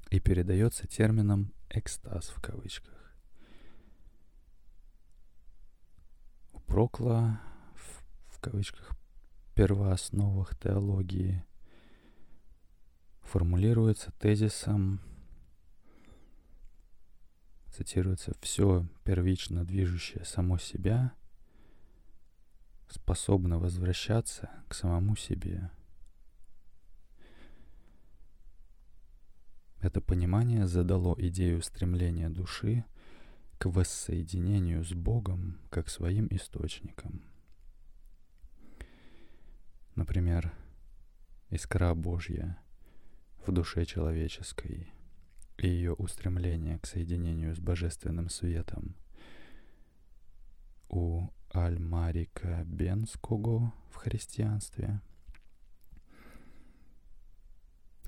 и 0.09 0.19
передается 0.19 0.85
термином 0.85 1.53
«экстаз» 1.69 2.27
в 2.27 2.41
кавычках. 2.41 3.15
У 6.51 6.59
Прокла 6.59 7.39
в, 7.73 8.35
в 8.35 8.39
кавычках 8.41 8.91
первоосновах 9.55 10.59
теологии 10.59 11.45
формулируется 13.21 14.11
тезисом 14.19 14.99
цитируется, 17.73 18.33
все 18.39 18.85
первично 19.03 19.65
движущее 19.65 20.23
само 20.25 20.57
себя 20.57 21.13
способно 22.87 23.57
возвращаться 23.57 24.49
к 24.67 24.75
самому 24.75 25.15
себе. 25.15 25.71
Это 29.81 29.99
понимание 29.99 30.67
задало 30.67 31.15
идею 31.17 31.61
стремления 31.63 32.29
души 32.29 32.85
к 33.57 33.65
воссоединению 33.65 34.83
с 34.83 34.93
Богом 34.93 35.57
как 35.69 35.89
своим 35.89 36.27
источником. 36.29 37.23
Например, 39.95 40.53
искра 41.49 41.93
Божья 41.95 42.57
в 43.45 43.51
душе 43.51 43.85
человеческой– 43.85 44.93
и 45.57 45.67
ее 45.67 45.93
устремление 45.93 46.79
к 46.79 46.85
соединению 46.85 47.55
с 47.55 47.59
божественным 47.59 48.29
светом. 48.29 48.95
У 50.89 51.29
Аль-Марика 51.53 52.63
Бенского 52.65 53.73
в 53.91 53.95
христианстве 53.95 55.01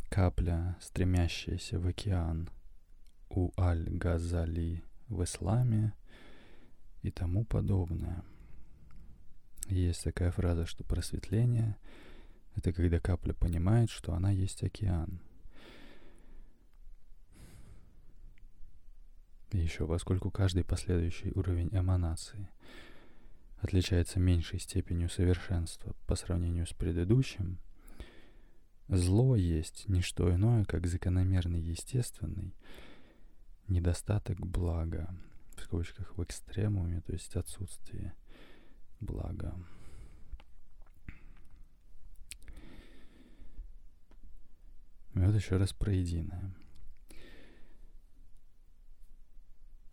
капля, 0.09 0.77
стремящаяся 0.81 1.79
в 1.79 1.87
океан 1.87 2.49
у 3.29 3.51
Аль-Газали 3.59 4.83
в 5.07 5.23
исламе 5.23 5.93
и 7.01 7.11
тому 7.11 7.45
подобное. 7.45 8.23
Есть 9.67 10.03
такая 10.03 10.31
фраза, 10.31 10.65
что 10.65 10.83
просветление— 10.83 11.77
это 12.55 12.71
когда 12.71 12.99
капля 12.99 13.33
понимает, 13.33 13.89
что 13.89 14.13
она 14.13 14.31
есть 14.31 14.63
океан— 14.63 15.19
еще, 19.53 19.87
поскольку 19.87 20.31
каждый 20.31 20.63
последующий 20.63 21.31
уровень 21.31 21.69
эманации 21.71 22.49
отличается 23.57 24.19
меньшей 24.19 24.59
степенью 24.59 25.09
совершенства 25.09 25.95
по 26.07 26.15
сравнению 26.15 26.67
с 26.67 26.73
предыдущим, 26.73 27.59
зло 28.87 29.35
есть 29.35 29.87
не 29.87 30.01
что 30.01 30.33
иное, 30.33 30.65
как 30.65 30.87
закономерный 30.87 31.61
естественный 31.61 32.53
недостаток 33.67 34.39
блага, 34.39 35.09
в 35.55 35.61
скобочках 35.63 36.17
в 36.17 36.23
экстремуме, 36.23 37.01
то 37.01 37.13
есть 37.13 37.35
отсутствие 37.35 38.13
блага. 38.99 39.55
И 45.15 45.19
вот 45.19 45.33
еще 45.33 45.57
раз 45.57 45.71
про 45.71 45.93
единое– 45.93 46.53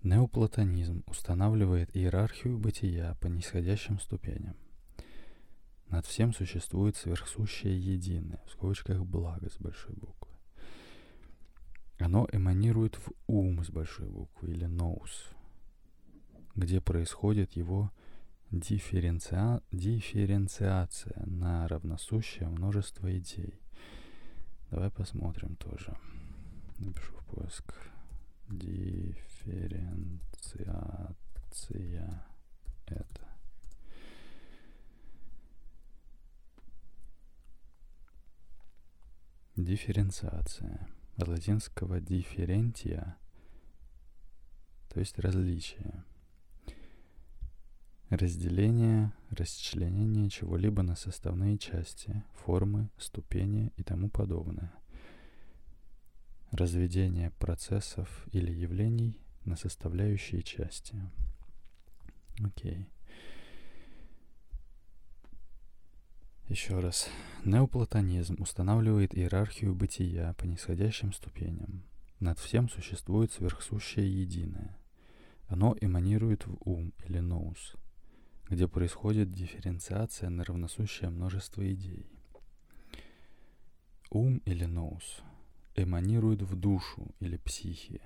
Неоплатонизм 0.03 1.05
устанавливает 1.07 1.97
иерархию 1.97 2.59
бытия 2.59 3.15
по 3.21 3.29
нисходящим 3.29 4.01
ступеням. 4.01 4.57
Над 5.91 6.07
всем 6.07 6.35
существует 6.35 6.97
сверхсущее 6.97 7.79
единое, 7.79 8.41
в 8.47 8.51
скобочках 8.51 9.05
благо 9.05 9.49
с 9.49 9.59
большой 9.59 9.95
буквы. 9.95 10.33
Оно 12.01 12.27
эманирует 12.33 12.97
в 12.97 13.13
ум 13.29 13.65
с 13.65 13.71
большой 13.71 14.09
буквы 14.09 14.51
или 14.51 14.65
ноус, 14.65 15.31
где 16.57 16.81
происходит 16.81 17.53
его 17.53 17.93
дифференци... 18.51 19.61
дифференциация 19.71 21.23
на 21.27 21.69
равносущее 21.69 22.49
множество 22.49 23.17
идей. 23.17 23.55
Давай 24.69 24.91
посмотрим 24.91 25.55
тоже. 25.55 25.97
Напишу 26.79 27.15
в 27.15 27.25
поиск. 27.27 27.73
Дифференциация 28.49 29.32
это. 32.87 33.29
Дифференциация. 39.57 40.89
От 41.17 41.29
латинского 41.29 42.01
differentia, 42.01 43.15
то 44.89 44.99
есть 44.99 45.19
различие. 45.19 46.05
Разделение, 48.09 49.13
расчленение 49.31 50.31
чего-либо 50.31 50.83
на 50.83 50.97
составные 50.97 51.59
части, 51.59 52.25
формы, 52.33 52.89
ступени 52.99 53.73
и 53.77 53.83
тому 53.83 54.09
подобное. 54.09 54.73
Разведение 56.51 57.31
процессов 57.33 58.27
или 58.33 58.51
явлений 58.53 59.21
на 59.45 59.57
составляющие 59.57 60.43
части. 60.43 60.95
Окей. 62.45 62.87
Еще 66.49 66.79
раз. 66.81 67.09
Неоплатонизм 67.45 68.37
устанавливает 68.41 69.17
иерархию 69.17 69.75
бытия 69.75 70.35
по 70.35 70.45
нисходящим 70.45 71.13
ступеням. 71.13 71.83
Над 72.21 72.39
всем 72.39 72.69
существует 72.69 73.33
сверхсущее 73.33 74.23
единое. 74.23 74.77
Оно 75.49 75.77
эманирует 75.81 76.47
в 76.47 76.57
ум 76.61 76.93
или 77.07 77.19
ноус, 77.19 77.75
где 78.49 78.69
происходит 78.69 79.33
дифференциация 79.33 80.29
на 80.31 80.45
равносущее 80.45 81.11
множество 81.11 81.69
идей. 81.73 82.07
Ум 84.11 84.43
или 84.45 84.67
ноус 84.67 85.23
эманирует 85.75 86.43
в 86.43 86.55
душу 86.55 87.15
или 87.19 87.39
психе, 87.39 88.03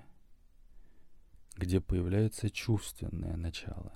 где 1.57 1.81
появляется 1.81 2.51
чувственное 2.51 3.37
начало 3.37 3.93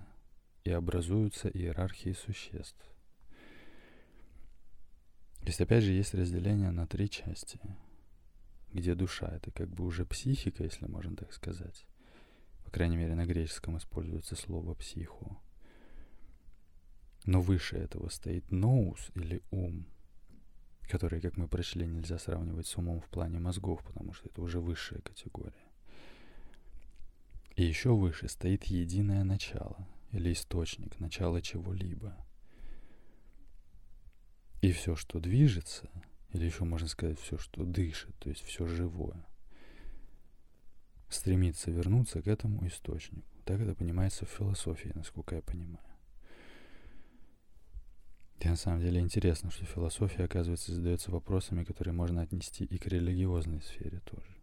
и 0.64 0.70
образуются 0.70 1.48
иерархии 1.48 2.12
существ. 2.12 2.82
То 5.40 5.46
есть 5.46 5.60
опять 5.60 5.84
же 5.84 5.92
есть 5.92 6.14
разделение 6.14 6.70
на 6.70 6.86
три 6.86 7.08
части, 7.08 7.60
где 8.72 8.94
душа— 8.94 9.28
это 9.34 9.50
как 9.50 9.68
бы 9.68 9.84
уже 9.84 10.06
психика, 10.06 10.64
если 10.64 10.86
можно 10.86 11.16
так 11.16 11.32
сказать. 11.32 11.86
По 12.64 12.70
крайней 12.70 12.96
мере, 12.96 13.14
на 13.14 13.26
греческом 13.26 13.76
используется 13.78 14.36
слово 14.36 14.74
«психу». 14.74 15.40
Но 17.24 17.42
выше 17.42 17.76
этого 17.76 18.08
стоит 18.08 18.50
ноус 18.50 19.10
или 19.14 19.42
ум, 19.50 19.86
который, 20.88 21.20
как 21.20 21.36
мы 21.36 21.48
прочли, 21.48 21.86
нельзя 21.86 22.18
сравнивать 22.18 22.66
с 22.66 22.76
умом 22.76 23.00
в 23.00 23.08
плане 23.08 23.38
мозгов, 23.38 23.84
потому 23.84 24.14
что 24.14 24.28
это 24.28 24.40
уже 24.40 24.60
высшая 24.60 25.00
категория. 25.02 25.69
И 27.56 27.64
еще 27.64 27.94
выше 27.94 28.28
стоит 28.28 28.64
единое 28.64 29.24
начало 29.24 29.86
или 30.12 30.32
источник, 30.32 30.98
начало 30.98 31.42
чего-либо— 31.42 32.16
и 34.60 34.72
все, 34.72 34.94
что 34.94 35.20
движется, 35.20 35.88
или 36.32 36.44
еще 36.44 36.64
можно 36.64 36.86
сказать 36.86 37.18
все, 37.18 37.38
что 37.38 37.64
дышит, 37.64 38.14
то 38.18 38.28
есть 38.28 38.42
все 38.42 38.66
живое, 38.66 39.24
стремится 41.08 41.70
вернуться 41.70 42.20
к 42.20 42.28
этому 42.28 42.66
источнику. 42.66 43.26
Так 43.44 43.60
это 43.60 43.74
понимается 43.74 44.26
в 44.26 44.30
философии, 44.30 44.92
насколько 44.94 45.34
я 45.34 45.42
понимаю. 45.42 45.84
И 48.38 48.48
на 48.48 48.56
самом 48.56 48.80
деле 48.80 49.00
интересно, 49.00 49.50
что 49.50 49.64
философия, 49.64 50.24
оказывается, 50.24 50.72
задается 50.72 51.10
вопросами, 51.10 51.64
которые 51.64 51.94
можно 51.94 52.22
отнести 52.22 52.64
и 52.64 52.78
к 52.78 52.86
религиозной 52.86 53.62
сфере 53.62 54.00
тоже. 54.00 54.39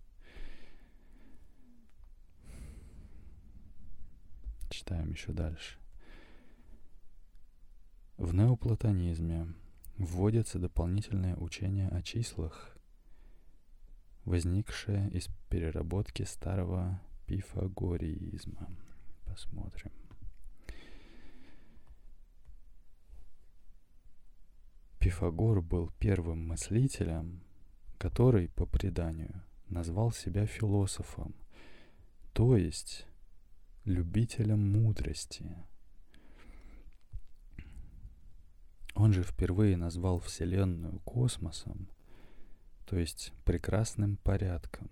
Читаем 4.87 5.11
еще 5.11 5.33
дальше. 5.33 5.77
В 8.15 8.33
неоплатонизме 8.33 9.53
вводится 9.97 10.59
дополнительное 10.59 11.35
учение 11.35 11.89
о 11.89 12.01
числах, 12.01 12.77
возникшее 14.23 15.09
из 15.11 15.27
переработки 15.49 16.23
старого 16.23 17.01
пифагореизма. 17.25 18.69
Посмотрим. 19.25 19.91
Пифагор 24.99 25.61
был 25.61 25.91
первым 25.99 26.47
мыслителем, 26.47 27.43
который, 27.97 28.47
по 28.47 28.65
преданию, 28.65 29.43
назвал 29.67 30.13
себя 30.13 30.45
философом, 30.45 31.35
то 32.31 32.55
есть 32.55 33.06
любителем 33.87 34.71
мудрости– 34.71 35.55
Он 38.99 39.13
же 39.13 39.21
впервые 39.21 39.77
назвал 39.77 40.17
Вселенную 40.19 40.99
космосом, 41.01 41.87
то 42.87 42.97
есть 42.97 43.31
прекрасным 43.45 44.17
порядком. 44.17 44.89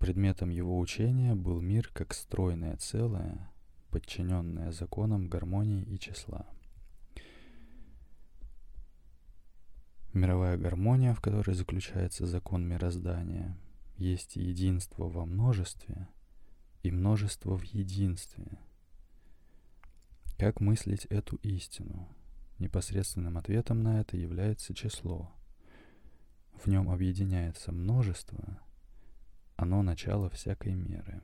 Предметом 0.00 0.48
его 0.48 0.78
учения 0.78 1.34
был 1.34 1.60
мир 1.60 1.90
как 1.92 2.14
стройное 2.14 2.74
целое, 2.78 3.50
подчиненное 3.90 4.72
законам 4.72 5.28
гармонии 5.28 5.82
и 5.82 5.98
числа. 5.98 6.46
Мировая 10.14 10.56
гармония, 10.56 11.12
в 11.12 11.20
которой 11.20 11.54
заключается 11.54 12.24
закон 12.24 12.66
мироздания, 12.66 13.58
есть 13.98 14.36
единство 14.36 15.08
во 15.08 15.26
множестве 15.26 16.08
и 16.82 16.90
множество 16.90 17.56
в 17.56 17.62
единстве– 17.62 18.58
как 20.38 20.60
мыслить 20.60 21.04
эту 21.06 21.34
истину? 21.42 22.08
Непосредственным 22.60 23.38
ответом 23.38 23.82
на 23.82 24.00
это 24.00 24.16
является 24.16 24.72
число. 24.72 25.32
В 26.62 26.68
нем 26.68 26.88
объединяется 26.88 27.72
множество, 27.72 28.60
оно 29.56 29.82
начало 29.82 30.30
всякой 30.30 30.74
меры. 30.74 31.20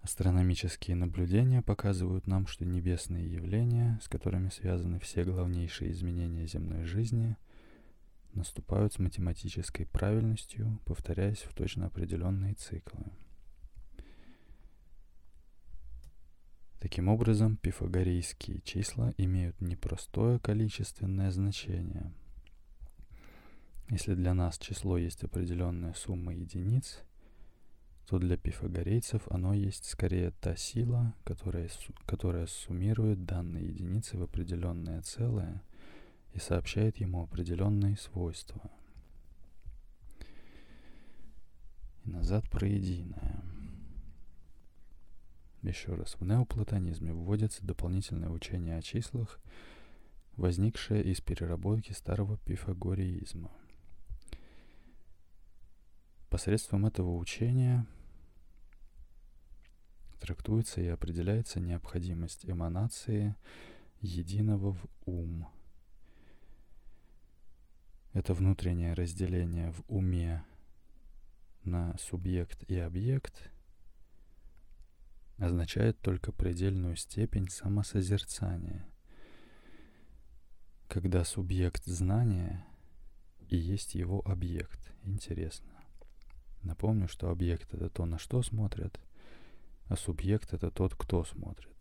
Астрономические 0.00 0.96
наблюдения 0.96 1.60
показывают 1.60 2.26
нам, 2.26 2.46
что 2.46 2.64
небесные 2.64 3.30
явления, 3.30 4.00
с 4.02 4.08
которыми 4.08 4.48
связаны 4.48 5.00
все 5.00 5.24
главнейшие 5.24 5.92
изменения 5.92 6.46
земной 6.46 6.84
жизни, 6.84 7.36
наступают 8.34 8.92
с 8.92 8.98
математической 8.98 9.84
правильностью, 9.84 10.80
повторяясь 10.84 11.42
в 11.42 11.54
точно 11.54 11.86
определенные 11.86 12.54
циклы– 12.54 13.04
Таким 16.84 17.08
образом, 17.08 17.56
пифагорейские 17.56 18.60
числа 18.60 19.14
имеют 19.16 19.58
непростое 19.62 20.38
количественное 20.38 21.30
значение. 21.30 22.12
Если 23.88 24.14
для 24.14 24.34
нас 24.34 24.58
число 24.58 24.98
есть 24.98 25.24
определенная 25.24 25.94
сумма 25.94 26.34
единиц, 26.34 27.00
то 28.06 28.18
для 28.18 28.36
пифагорейцев 28.36 29.22
оно 29.30 29.54
есть 29.54 29.86
скорее 29.86 30.32
та 30.32 30.56
сила, 30.56 31.14
которая, 31.24 31.70
которая 32.04 32.46
суммирует 32.46 33.24
данные 33.24 33.66
единицы 33.66 34.18
в 34.18 34.22
определенное 34.22 35.00
целое 35.00 35.62
и 36.34 36.40
сообщает 36.40 36.98
ему 36.98 37.22
определенные 37.22 37.96
свойства. 37.96 38.60
И 42.04 42.10
назад 42.10 42.50
про 42.50 42.66
единое. 42.66 43.42
Еще 45.62 45.94
раз, 45.94 46.16
в 46.16 46.24
неоплатонизме 46.24 47.14
вводится 47.14 47.64
дополнительное 47.64 48.28
учение 48.28 48.76
о 48.76 48.82
числах, 48.82 49.40
возникшее 50.36 51.02
из 51.04 51.20
переработки 51.20 51.92
старого 51.92 52.36
пифагореизма. 52.38 53.50
Посредством 56.28 56.84
этого 56.84 57.16
учения 57.16 57.86
трактуется 60.20 60.80
и 60.80 60.88
определяется 60.88 61.60
необходимость 61.60 62.44
эманации 62.44 63.36
единого 64.00 64.72
в 64.72 64.86
ум. 65.06 65.48
Это 68.14 68.32
внутреннее 68.32 68.94
разделение 68.94 69.72
в 69.72 69.82
уме 69.88 70.44
на 71.64 71.96
субъект 71.98 72.62
и 72.70 72.78
объект 72.78 73.50
означает 75.38 76.00
только 76.00 76.30
предельную 76.30 76.94
степень 76.94 77.48
самосозерцания, 77.48 78.86
когда 80.86 81.24
субъект 81.24 81.84
знания 81.86 82.64
и 83.48 83.56
есть 83.56 83.96
его 83.96 84.20
объект. 84.24 84.92
Интересно. 85.02 85.72
Напомню, 86.62 87.08
что 87.08 87.30
объект— 87.30 87.74
это 87.74 87.90
то, 87.90 88.06
на 88.06 88.18
что 88.18 88.42
смотрят, 88.42 89.00
а 89.86 89.96
субъект— 89.96 90.52
это 90.52 90.70
тот, 90.70 90.94
кто 90.94 91.24
смотрит. 91.24 91.74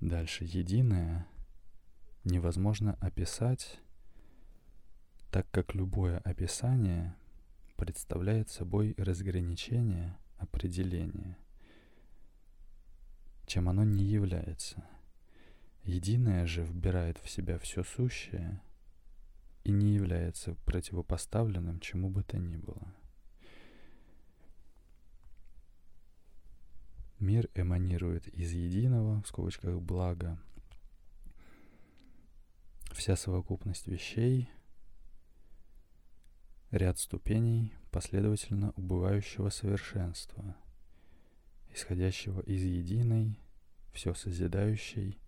Дальше. 0.00 0.44
Единое 0.44 1.26
невозможно 2.24 2.94
описать, 3.00 3.80
так 5.30 5.50
как 5.50 5.74
любое 5.74 6.18
описание 6.18 7.16
представляет 7.76 8.48
собой 8.48 8.94
разграничение, 8.96 10.16
определение, 10.38 11.36
чем 13.46 13.68
оно 13.68 13.84
не 13.84 14.04
является. 14.04 14.84
Единое 15.84 16.46
же 16.46 16.62
вбирает 16.64 17.18
в 17.18 17.28
себя 17.28 17.58
все 17.58 17.82
сущее 17.82 18.62
и 19.64 19.72
не 19.72 19.94
является 19.94 20.54
противопоставленным 20.66 21.80
чему 21.80 22.08
бы 22.08 22.22
то 22.22 22.38
ни 22.38 22.56
было. 22.56 22.94
Мир 27.18 27.48
эманирует 27.54 28.26
из 28.28 28.52
единого, 28.52 29.22
в 29.22 29.28
скобочках, 29.28 29.80
блага. 29.80 30.40
Вся 32.94 33.16
совокупность 33.16 33.86
вещей— 33.88 34.50
ряд 36.72 36.98
ступеней 36.98 37.74
последовательно 37.90 38.72
убывающего 38.76 39.50
совершенства, 39.50 40.56
исходящего 41.74 42.40
из 42.40 42.62
единой, 42.62 43.38
все 43.92 44.14
созидающей, 44.14 45.18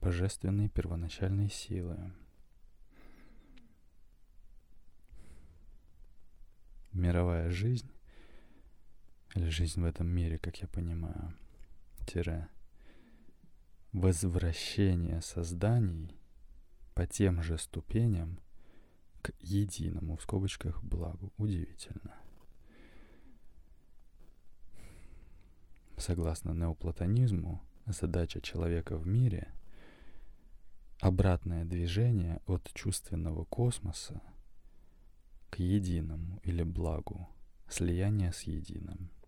божественной 0.00 0.68
первоначальной 0.68 1.48
силы. 1.48 2.12
Мировая 6.92 7.50
жизнь 7.50 7.90
или 9.34 9.48
жизнь 9.48 9.80
в 9.80 9.84
этом 9.84 10.08
мире, 10.08 10.38
как 10.38 10.56
я 10.58 10.68
понимаю, 10.68 11.34
тире, 12.06 12.48
возвращение 13.92 15.20
созданий 15.22 16.16
по 16.94 17.06
тем 17.06 17.42
же 17.42 17.58
ступеням 17.58 18.40
к 19.22 19.32
единому, 19.40 20.16
в 20.16 20.22
скобочках, 20.22 20.82
благу. 20.82 21.32
Удивительно. 21.36 22.14
Согласно 25.96 26.52
неоплатонизму, 26.52 27.62
задача 27.86 28.40
человека 28.40 28.96
в 28.96 29.06
мире— 29.06 29.52
обратное 31.00 31.64
движение 31.64 32.40
от 32.46 32.72
чувственного 32.74 33.44
космоса 33.44 34.22
к 35.50 35.58
единому 35.58 36.40
или 36.42 36.62
благу, 36.62 37.28
слияние 37.68 38.32
с 38.32 38.42
единым— 38.42 39.10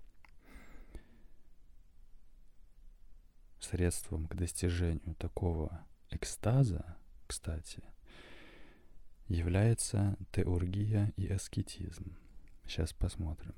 средством 3.61 4.27
к 4.27 4.35
достижению 4.35 5.15
такого 5.17 5.85
экстаза, 6.11 6.97
кстати, 7.27 7.83
является 9.29 10.17
теургия 10.33 11.13
и 11.17 11.27
аскетизм. 11.29 12.17
Сейчас 12.65 12.93
посмотрим. 12.93 13.55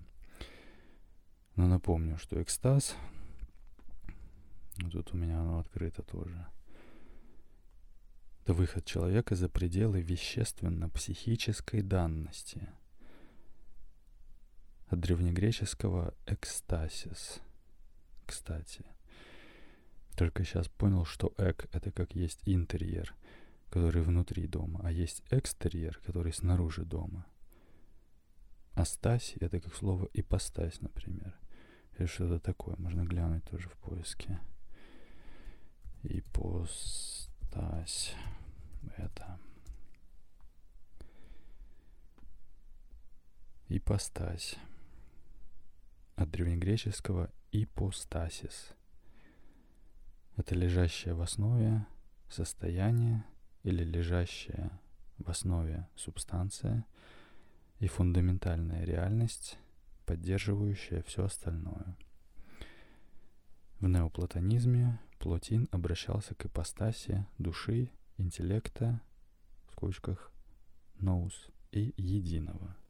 Но 1.57 1.66
напомню, 1.66 2.18
что 2.18 2.40
экстаз, 2.42 2.96
тут 4.92 5.12
у 5.12 5.16
меня 5.16 5.40
оно 5.40 5.59
открыто 5.59 6.02
тоже, 6.02 6.46
это 8.42 8.54
выход 8.54 8.85
человека 8.87 9.35
за 9.35 9.48
пределы 9.48 10.00
вещественно-психической 10.00 11.83
данности. 11.83 12.68
От 14.87 15.00
древнегреческого 15.00 16.14
экстасис, 16.26 17.40
кстати– 18.24 18.85
только 20.18 20.42
сейчас 20.42 20.66
понял, 20.66 21.04
что 21.04 21.33
эк— 21.38 21.68
это 21.72 21.92
как 21.92 22.16
есть 22.16 22.40
интерьер, 22.44 23.14
который 23.70 24.02
внутри 24.02 24.46
дома, 24.46 24.81
а 24.83 24.90
есть 24.90 25.22
экстерьер, 25.31 26.00
который 26.04 26.33
снаружи 26.33 26.85
дома. 26.85 27.26
Астась— 28.74 29.35
это 29.40 29.61
как 29.61 29.74
слово 29.74 30.09
ипостась, 30.12 30.81
например. 30.81 31.37
Или 31.98 32.07
что-то 32.07 32.38
такое. 32.38 32.76
Можно 32.76 33.04
глянуть 33.04 33.44
тоже 33.44 33.68
в 33.68 33.76
поиске. 33.78 34.38
Ипостась. 36.04 38.14
Это. 38.96 39.40
Ипостась. 43.68 44.57
От 46.14 46.31
древнегреческого 46.31 47.33
ипостасис— 47.50 48.74
это 50.37 50.54
лежащее 50.54 51.14
в 51.14 51.20
основе 51.20 51.85
состояние 52.28 53.24
или 53.62 53.85
лежащая 53.85 54.71
в 55.18 55.29
основе 55.31 55.88
субстанция 55.97 56.87
и 57.81 57.87
фундаментальная 57.87 58.85
реальность, 58.85 59.59
поддерживающая 60.07 61.03
все 61.03 61.25
остальное. 61.25 61.97
В 63.81 63.88
неоплатонизме 63.88 64.99
Плотин 65.18 65.68
обращался 65.71 66.35
к 66.35 66.47
ипостаси 66.47 67.27
души, 67.38 67.90
интеллекта, 68.16 69.01
в 69.68 69.73
скобочках, 69.73 70.33
ноус, 70.99 71.49
и 71.71 71.92
единого– 71.97 72.77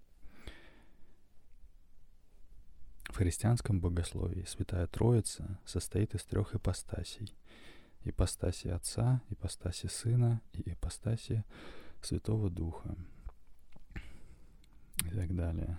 В 3.08 3.16
христианском 3.16 3.80
богословии 3.80 4.44
Святая 4.46 4.86
Троица 4.86 5.58
состоит 5.64 6.14
из 6.14 6.22
трех 6.24 6.54
ипостасей. 6.54 7.34
Ипостаси 8.04 8.68
Отца, 8.68 9.22
ипостаси 9.30 9.86
Сына 9.86 10.40
и 10.52 10.70
ипостаси 10.72 11.44
Святого 12.00 12.50
Духа. 12.50 12.96
И 15.04 15.10
так 15.10 15.34
далее. 15.34 15.78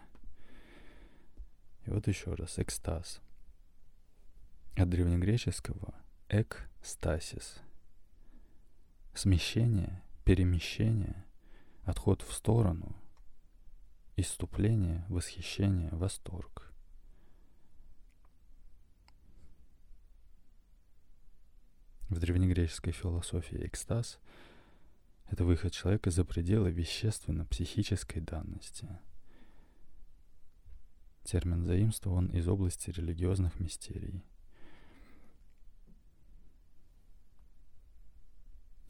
И 1.86 1.90
вот 1.90 2.08
еще 2.08 2.34
раз, 2.34 2.60
экстаз. 2.60 3.22
От 4.76 4.90
древнегреческого 4.90 5.94
экстасис. 6.30 7.58
Смещение, 9.14 10.02
перемещение, 10.24 11.26
отход 11.84 12.22
в 12.22 12.32
сторону, 12.32 12.96
иступление, 14.16 15.06
восхищение, 15.10 15.90
восторг. 15.92 16.69
В 22.10 22.18
древнегреческой 22.18 22.92
философии 22.92 23.68
экстаз— 23.68 24.20
это 25.30 25.46
выход 25.46 25.72
человека 25.72 26.10
за 26.10 26.26
пределы 26.26 26.72
вещественно-психической 26.72 28.20
данности. 28.20 28.90
Термин 31.24 31.64
заимствован 31.64 32.26
из 32.30 32.48
области 32.48 32.90
религиозных 32.90 33.60
мистерий. 33.60 34.24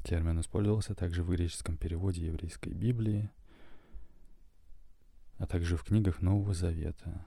Термин 0.06 0.40
использовался 0.40 0.96
также 0.96 1.22
в 1.22 1.30
греческом 1.30 1.76
переводе 1.76 2.26
еврейской 2.26 2.74
Библии, 2.74 3.30
а 5.38 5.46
также 5.46 5.76
в 5.76 5.84
книгах 5.84 6.22
Нового 6.22 6.54
Завета 6.54 7.26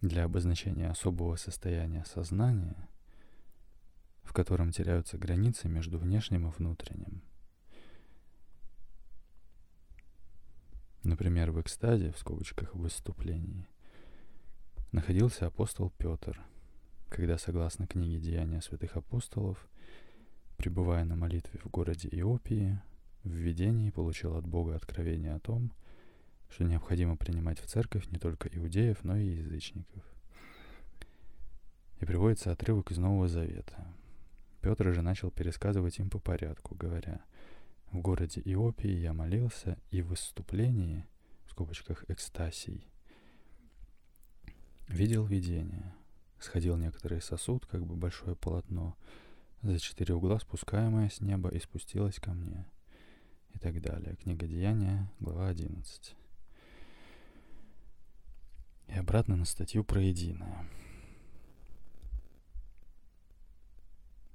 для 0.00 0.22
обозначения 0.22 0.88
особого 0.88 1.34
состояния 1.34 2.04
сознания— 2.04 2.88
котором 4.36 4.70
теряются 4.70 5.16
границы 5.16 5.66
между 5.66 5.98
внешним 5.98 6.46
и 6.46 6.50
внутренним. 6.50 7.22
Например, 11.02 11.52
в 11.52 11.60
экстазе, 11.62 12.12
в 12.12 12.18
скобочках 12.18 12.74
выступлении, 12.74 13.66
находился 14.92 15.46
апостол 15.46 15.90
Петр, 15.96 16.38
когда, 17.08 17.38
согласно 17.38 17.86
книге 17.86 18.18
«Деяния 18.18 18.60
святых 18.60 18.98
апостолов», 18.98 19.66
пребывая 20.58 21.06
на 21.06 21.16
молитве 21.16 21.58
в 21.64 21.70
городе 21.70 22.10
Иопии, 22.12 22.78
в 23.24 23.30
видении 23.30 23.88
получил 23.88 24.36
от 24.36 24.46
Бога 24.46 24.76
откровение 24.76 25.32
о 25.32 25.40
том, 25.40 25.72
что 26.50 26.64
необходимо 26.64 27.16
принимать 27.16 27.58
в 27.58 27.66
церковь 27.66 28.10
не 28.10 28.18
только 28.18 28.50
иудеев, 28.50 29.02
но 29.02 29.16
и 29.16 29.36
язычников. 29.38 30.04
И 32.00 32.04
приводится 32.04 32.52
отрывок 32.52 32.90
из 32.90 32.98
Нового 32.98 33.28
Завета– 33.28 33.86
Петр 34.66 34.92
же 34.92 35.00
начал 35.00 35.30
пересказывать 35.30 36.00
им 36.00 36.10
по 36.10 36.18
порядку, 36.18 36.74
говоря, 36.74 37.20
«В 37.92 38.00
городе 38.00 38.42
Иопии 38.44 38.90
я 38.90 39.12
молился, 39.12 39.78
и 39.92 40.02
в 40.02 40.08
выступлении 40.08 41.06
скобочках 41.46 42.04
экстасий. 42.08 42.84
Видел 44.88 45.24
видение. 45.24 45.94
Сходил 46.40 46.76
некоторый 46.76 47.22
сосуд, 47.22 47.64
как 47.64 47.86
бы 47.86 47.94
большое 47.94 48.34
полотно, 48.34 48.96
за 49.62 49.78
четыре 49.78 50.14
угла 50.14 50.40
спускаемое 50.40 51.10
с 51.10 51.20
неба 51.20 51.48
и 51.50 51.60
спустилось 51.60 52.18
ко 52.18 52.32
мне. 52.32 52.66
И 53.54 53.60
так 53.60 53.80
далее. 53.80 54.16
Книга 54.16 54.48
Деяния, 54.48 55.08
глава 55.20 55.46
11. 55.46 56.16
И 58.88 58.94
обратно 58.94 59.36
на 59.36 59.44
статью 59.44 59.84
про 59.84 60.02
единое. 60.02 60.66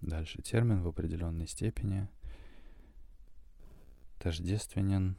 Дальше 0.02 0.42
термин 0.42 0.82
в 0.82 0.88
определенной 0.88 1.48
степени 1.48 2.08
тождественен 4.20 5.16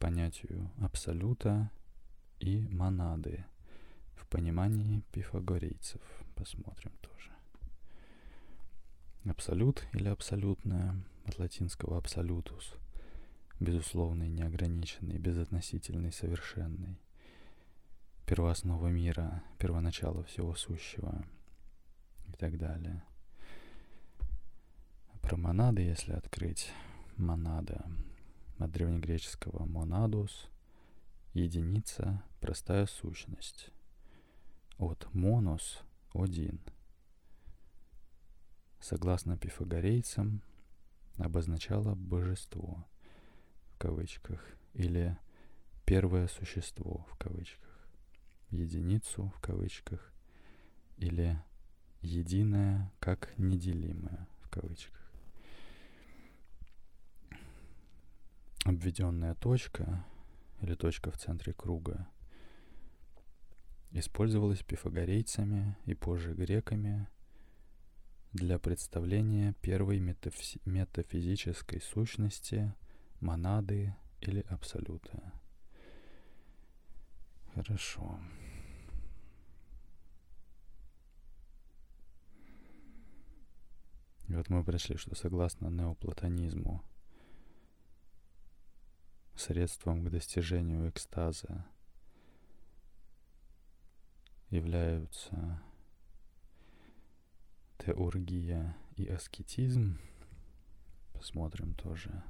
понятию 0.00 0.70
абсолюта 0.80 1.70
и 2.40 2.66
монады 2.68 3.44
в 4.16 4.26
понимании 4.26 5.02
пифагорейцев. 5.12 6.02
Посмотрим 6.34 6.92
тоже. 7.00 7.30
Абсолют 9.24 9.86
или 9.92 10.08
абсолютное 10.08 10.96
от 11.24 11.38
латинского 11.38 11.96
абсолютус, 11.96 12.74
безусловный, 13.60 14.28
неограниченный, 14.28 15.16
безотносительный, 15.16 16.12
совершенный, 16.12 16.98
первооснова 18.26 18.88
мира, 18.88 19.44
первоначало 19.58 20.24
всего 20.24 20.54
сущего 20.54 21.24
и 22.26 22.32
так 22.32 22.58
далее. 22.58 23.04
Про 25.26 25.38
монады, 25.38 25.80
если 25.80 26.12
открыть, 26.12 26.70
монада 27.16 27.86
от 28.58 28.70
древнегреческого 28.70 29.64
монадус— 29.64 30.50
единица, 31.32 32.22
простая 32.40 32.84
сущность. 32.84 33.70
От 34.76 35.08
монос— 35.14 35.82
один. 36.12 36.60
Согласно 38.80 39.38
пифагорейцам, 39.38 40.42
обозначало 41.16 41.94
божество 41.94 42.86
в 43.72 43.78
кавычках 43.78 44.44
или 44.74 45.16
первое 45.86 46.28
существо 46.28 47.06
в 47.10 47.16
кавычках, 47.16 47.88
единицу 48.50 49.32
в 49.36 49.40
кавычках 49.40 50.12
или 50.98 51.42
единое 52.02 52.92
как 53.00 53.32
неделимое 53.38 54.28
в 54.42 54.50
кавычках. 54.50 55.03
Обведенная 58.64 59.34
точка 59.34 60.04
или 60.60 60.74
точка 60.74 61.10
в 61.10 61.18
центре 61.18 61.52
круга 61.52 62.08
использовалась 63.92 64.62
пифагорейцами 64.62 65.76
и 65.84 65.94
позже 65.94 66.34
греками 66.34 67.06
для 68.32 68.58
представления 68.58 69.52
первой 69.60 70.00
метафи- 70.00 70.60
метафизической 70.64 71.80
сущности, 71.80 72.74
монады 73.20 73.94
или 74.20 74.40
абсолюта. 74.48 75.32
Хорошо. 77.54 78.18
И 84.26 84.34
вот 84.34 84.48
мы 84.48 84.64
пришли, 84.64 84.96
что 84.96 85.14
согласно 85.14 85.68
неоплатонизму– 85.68 86.82
средством 89.40 90.04
к 90.04 90.10
достижению 90.10 90.88
экстаза 90.88 91.66
являются 94.50 95.62
теургия 97.78 98.76
и 98.96 99.06
аскетизм. 99.06 99.98
Посмотрим 101.12 101.74
тоже. 101.74 102.22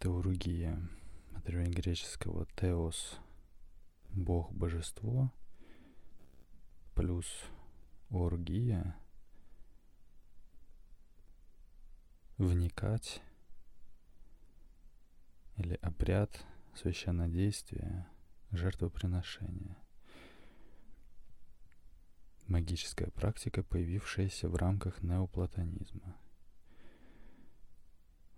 Теургия 0.00 0.78
от 1.34 1.44
древнегреческого 1.44 2.46
теос– 2.56 3.18
бог, 4.10 4.52
божество, 4.52 5.32
плюс 6.94 7.26
оргия– 8.10 8.96
вникать 12.38 13.22
или 15.56 15.74
обряд 15.82 16.44
священнодействия, 16.74 18.06
жертвоприношения. 18.50 19.76
Магическая 22.46 23.08
практика, 23.10 23.62
появившаяся 23.62 24.48
в 24.48 24.56
рамках 24.56 25.02
неоплатонизма. 25.02 26.16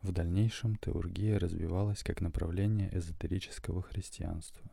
В 0.02 0.12
дальнейшем 0.12 0.76
теургия 0.76 1.38
развивалась 1.38 2.02
как 2.02 2.20
направление 2.20 2.96
эзотерического 2.96 3.82
христианства. 3.82 4.70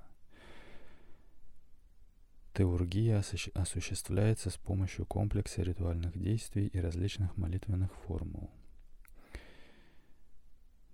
Теургия 2.53 3.23
осуществляется 3.53 4.49
с 4.49 4.57
помощью 4.57 5.05
комплекса 5.05 5.61
ритуальных 5.61 6.17
действий 6.17 6.67
и 6.67 6.79
различных 6.79 7.37
молитвенных 7.37 7.93
формул– 7.95 8.51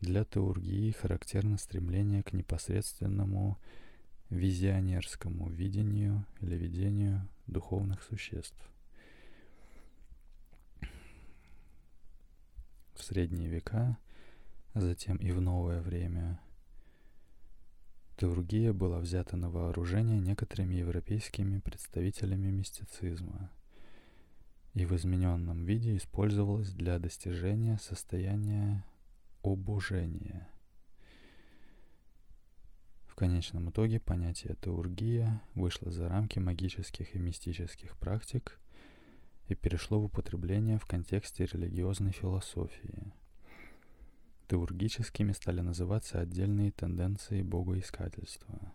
для 0.02 0.24
теургии 0.24 0.92
характерно 0.92 1.58
стремление 1.58 2.24
к 2.24 2.34
непосредственному 2.34 3.58
визионерскому 4.30 5.50
видению 5.50 6.26
или 6.42 6.56
видению 6.56 7.28
духовных 7.48 8.04
существ. 8.04 8.58
В 12.94 13.04
средние 13.04 13.48
века, 13.48 13.98
а 14.74 14.82
затем 14.82 15.18
и 15.18 15.32
в 15.32 15.40
новое 15.40 15.82
время, 15.82 16.40
теургия 18.18 18.74
была 18.74 19.00
взята 19.00 19.38
на 19.38 19.50
вооружение 19.50 20.20
некоторыми 20.20 20.76
европейскими 20.76 21.60
представителями 21.60 22.50
мистицизма 22.50 23.52
и 24.74 24.86
в 24.86 24.96
измененном 24.96 25.66
виде 25.66 25.96
использовалась 25.96 26.72
для 26.72 27.00
достижения 27.00 27.78
состояния 27.80 28.84
обожение. 29.54 30.48
В 33.08 33.16
конечном 33.16 33.70
итоге 33.72 34.00
понятие 34.00 34.56
теургия 34.62 35.42
вышло 35.56 35.92
за 35.92 36.08
рамки 36.08 36.38
магических 36.40 37.16
и 37.16 37.20
мистических 37.20 37.98
практик 37.98 38.60
и 39.48 39.56
перешло 39.56 40.00
в 40.00 40.06
употребление 40.06 40.78
в 40.78 40.86
контексте 40.86 41.46
религиозной 41.46 42.12
философии. 42.12 43.12
Теургическими 44.48 45.32
стали 45.32 45.62
называться 45.62 46.20
отдельные 46.20 46.72
тенденции 46.72 47.42
богоискательства. 47.42 48.74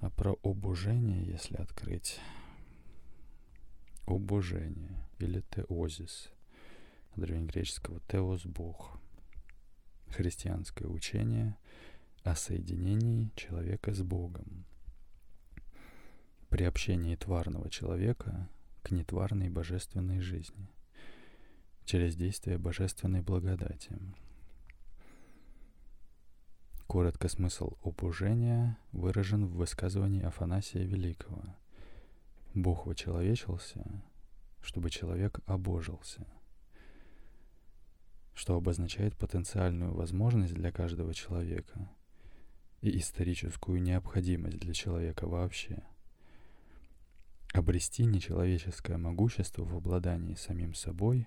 А 0.00 0.10
про 0.10 0.36
обожение, 0.44 1.26
если 1.26 1.56
открыть, 1.56 2.20
обожение 4.06 5.08
или 5.18 5.42
теозис– 5.50 6.30
древнегреческого 7.16 8.00
«теос»— 8.08 8.44
«бог». 8.44 8.98
Христианское 10.10 10.86
учение 10.86 11.56
о 12.24 12.34
соединении 12.34 13.30
человека 13.36 13.92
с 13.92 14.02
Богом. 14.02 14.64
При 16.48 16.64
общении 16.64 17.14
тварного 17.14 17.70
человека 17.70 18.48
к 18.82 18.90
нетварной 18.90 19.50
божественной 19.50 20.20
жизни 20.20 20.68
через 21.84 22.16
действие 22.16 22.58
божественной 22.58 23.20
благодати. 23.20 23.98
Коротко 26.86 27.28
смысл 27.28 27.76
обужения 27.84 28.78
выражен 28.92 29.46
в 29.46 29.56
высказывании 29.56 30.22
Афанасия 30.22 30.84
Великого. 30.84 31.42
Бог 32.54 32.86
вочеловечился, 32.86 33.84
чтобы 34.62 34.88
человек 34.88 35.40
обожился– 35.46 36.26
что 38.38 38.54
обозначает 38.54 39.16
потенциальную 39.16 39.92
возможность 39.92 40.54
для 40.54 40.70
каждого 40.70 41.12
человека 41.12 41.90
и 42.80 42.96
историческую 42.96 43.82
необходимость 43.82 44.60
для 44.60 44.72
человека 44.72 45.26
вообще. 45.26 45.82
Обрести 47.52 48.04
нечеловеческое 48.04 48.96
могущество 48.96 49.64
в 49.64 49.74
обладании 49.74 50.36
самим 50.36 50.74
собой 50.74 51.26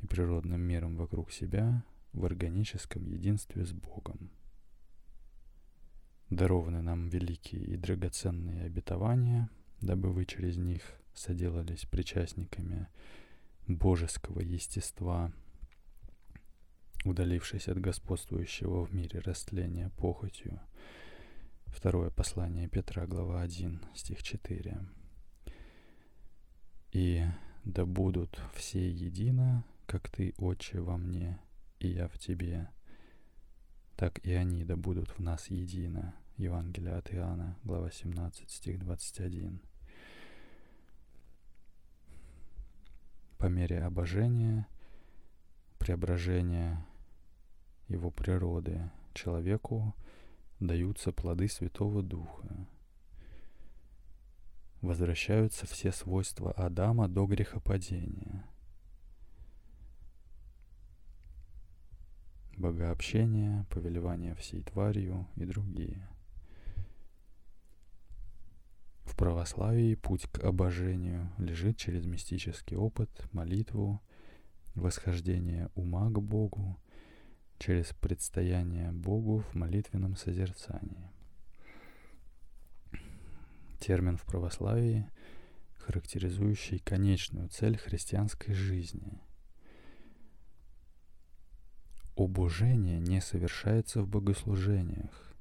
и 0.00 0.06
природным 0.06 0.60
миром 0.60 0.94
вокруг 0.94 1.32
себя 1.32 1.84
в 2.12 2.24
органическом 2.24 3.06
единстве 3.06 3.66
с 3.66 3.72
Богом. 3.72 4.30
Дарованы 6.30 6.80
нам 6.80 7.08
великие 7.08 7.64
и 7.64 7.76
драгоценные 7.76 8.62
обетования, 8.66 9.50
дабы 9.80 10.12
вы 10.12 10.24
через 10.24 10.56
них 10.56 10.82
соделались 11.12 11.86
причастниками 11.86 12.86
божеского 13.66 14.38
естества– 14.38 15.32
удалившись 17.08 17.68
от 17.68 17.80
господствующего 17.80 18.84
в 18.84 18.94
мире 18.94 19.20
растления 19.20 19.90
похотью. 19.96 20.60
Второе 21.66 22.10
послание 22.10 22.68
Петра, 22.68 23.06
глава 23.06 23.42
1, 23.42 23.80
стих 23.94 24.22
4. 24.22 24.78
«И 26.92 27.24
да 27.64 27.84
будут 27.84 28.40
все 28.54 28.90
едино, 28.90 29.64
как 29.86 30.08
ты, 30.08 30.34
Отче, 30.38 30.80
во 30.80 30.96
мне, 30.96 31.38
и 31.78 31.88
я 31.88 32.08
в 32.08 32.18
тебе, 32.18 32.68
так 33.96 34.18
и 34.24 34.32
они 34.32 34.64
да 34.64 34.76
будут 34.76 35.10
в 35.10 35.20
нас 35.20 35.50
едино». 35.50 36.14
Евангелие 36.36 36.92
от 36.92 37.14
Иоанна, 37.14 37.56
глава 37.64 37.90
17, 37.90 38.50
стих 38.50 38.78
21. 38.78 39.58
По 43.38 43.46
мере 43.46 43.82
обожения, 43.82 44.66
преображения 45.78 46.84
его 47.88 48.10
природы 48.10 48.90
человеку 49.14 49.94
даются 50.60 51.12
плоды 51.12 51.48
Святого 51.48 52.02
Духа. 52.02 52.66
Возвращаются 54.80 55.66
все 55.66 55.92
свойства 55.92 56.52
Адама 56.52 57.08
до 57.08 57.26
грехопадения. 57.26 58.46
Богообщение, 62.56 63.66
повелевание 63.70 64.34
всей 64.34 64.62
тварью 64.62 65.26
и 65.36 65.44
другие. 65.44 66.08
В 69.04 69.14
православии 69.16 69.94
путь 69.94 70.26
к 70.26 70.42
обожению 70.42 71.30
лежит 71.38 71.76
через 71.76 72.06
мистический 72.06 72.76
опыт, 72.76 73.10
молитву, 73.32 74.00
восхождение 74.74 75.70
ума 75.74 76.10
к 76.10 76.20
Богу, 76.20 76.78
через 77.58 77.92
предстояние 78.00 78.92
Богу 78.92 79.38
в 79.38 79.54
молитвенном 79.54 80.16
созерцании. 80.16 81.10
Термин 83.80 84.16
в 84.16 84.24
православии, 84.24 85.08
характеризующий 85.78 86.78
конечную 86.78 87.48
цель 87.48 87.76
христианской 87.76 88.54
жизни. 88.54 89.20
Обожение 92.16 92.98
не 92.98 93.20
совершается 93.20 94.02
в 94.02 94.08
богослужениях. 94.08 95.34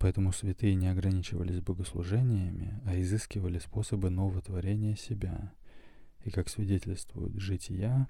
Поэтому 0.00 0.32
святые 0.32 0.74
не 0.74 0.88
ограничивались 0.88 1.60
богослужениями, 1.60 2.80
а 2.86 2.98
изыскивали 2.98 3.58
способы 3.58 4.10
новотворения 4.10 4.96
себя. 4.96 5.52
И, 6.24 6.30
как 6.30 6.48
свидетельствуют 6.48 7.34
жития, 7.36 8.08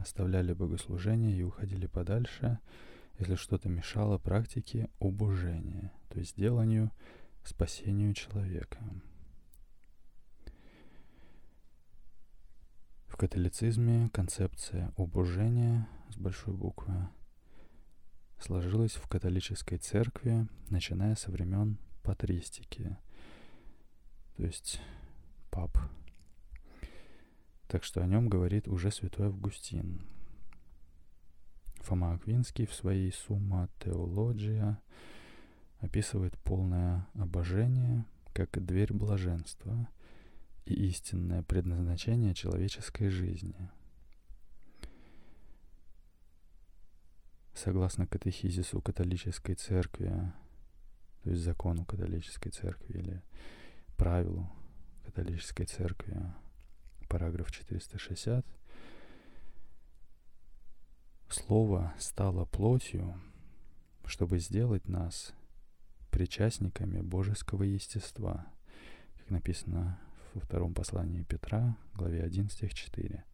оставляли 0.00 0.52
богослужение 0.52 1.36
и 1.36 1.42
уходили 1.42 1.86
подальше, 1.86 2.58
если 3.18 3.34
что-то 3.34 3.68
мешало 3.68 4.18
практике 4.18 4.88
обожения, 4.98 5.92
то 6.08 6.18
есть 6.18 6.36
деланию, 6.36 6.90
спасению 7.44 8.14
человека. 8.14 8.78
В 13.06 13.16
католицизме 13.16 14.08
концепция 14.12 14.92
обожения 14.96 15.86
с 16.08 16.16
большой 16.16 16.54
буквы 16.54 17.08
сложилась 18.38 18.92
в 18.92 19.06
католической 19.08 19.76
церкви, 19.76 20.48
начиная 20.70 21.14
со 21.14 21.30
времен 21.30 21.78
патристики, 22.02 22.96
то 24.36 24.44
есть 24.44 24.80
пап 25.50 25.76
так 27.70 27.84
что 27.84 28.02
о 28.02 28.06
нем 28.06 28.28
говорит 28.28 28.66
уже 28.66 28.90
святой 28.90 29.28
Августин. 29.28 30.02
Фома 31.82 32.14
Аквинский 32.14 32.66
в 32.66 32.74
своей 32.74 33.12
«Сумма 33.12 33.68
Теология» 33.78 34.80
описывает 35.78 36.36
полное 36.40 37.06
обожение 37.14 38.04
как 38.32 38.62
дверь 38.64 38.92
блаженства 38.92 39.88
и 40.66 40.74
истинное 40.88 41.44
предназначение 41.44 42.34
человеческой 42.34 43.08
жизни. 43.08 43.70
Согласно 47.54 48.04
катехизису 48.04 48.82
католической 48.82 49.54
церкви, 49.54 50.32
то 51.22 51.30
есть 51.30 51.42
закону 51.42 51.84
католической 51.84 52.50
церкви 52.50 52.98
или 52.98 53.22
правилу 53.96 54.50
католической 55.04 55.66
церкви, 55.66 56.20
параграф 57.10 57.50
460. 57.50 58.46
Слово 61.28 61.92
стало 61.98 62.44
плотью, 62.44 63.20
чтобы 64.06 64.38
сделать 64.38 64.86
нас 64.88 65.34
причастниками 66.10 67.00
божеского 67.00 67.64
естества, 67.64 68.46
как 69.18 69.30
написано 69.30 69.98
во 70.34 70.40
втором 70.40 70.72
послании 70.72 71.24
Петра, 71.24 71.76
главе 71.94 72.22
1, 72.22 72.48
стих 72.48 72.74
4. 72.74 73.24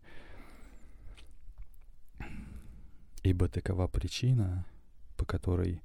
Ибо 3.25 3.49
такова 3.49 3.89
причина, 3.89 4.67
по 5.19 5.27
которой 5.27 5.83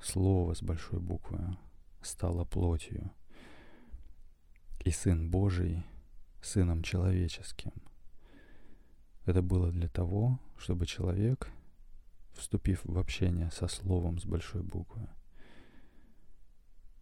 Слово 0.00 0.54
с 0.54 0.62
большой 0.62 1.00
буквы 1.00 1.56
стало 2.00 2.44
плотью, 2.44 3.10
и 4.84 4.90
Сын 4.90 5.30
Божий 5.30 5.84
Сыном 6.44 6.82
Человеческим. 6.82 7.72
Это 9.24 9.40
было 9.40 9.72
для 9.72 9.88
того, 9.88 10.38
чтобы 10.58 10.84
человек, 10.84 11.48
вступив 12.34 12.84
в 12.84 12.98
общение 12.98 13.50
со 13.50 13.66
Словом 13.66 14.18
с 14.18 14.26
большой 14.26 14.62
буквы 14.62 15.08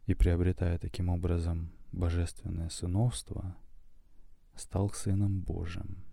и 0.07 0.15
приобретая 0.15 0.79
таким 0.79 1.09
образом 1.09 1.73
божественное 1.91 2.69
сыновство, 2.69 3.57
стал 4.55 4.91
Сыном 4.91 5.41
Божьим. 5.41 6.05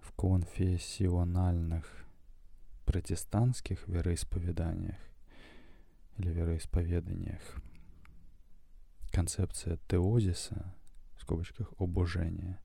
В 0.00 0.12
конфессиональных 0.12 1.86
протестантских 2.84 3.86
вероисповеданиях 3.86 4.98
или 6.16 6.30
вероисповеданиях– 6.30 7.40
концепция 9.10 9.78
теозиса, 9.88 10.74
в 11.16 11.22
скобочках 11.22 11.72
обожения, 11.78 12.60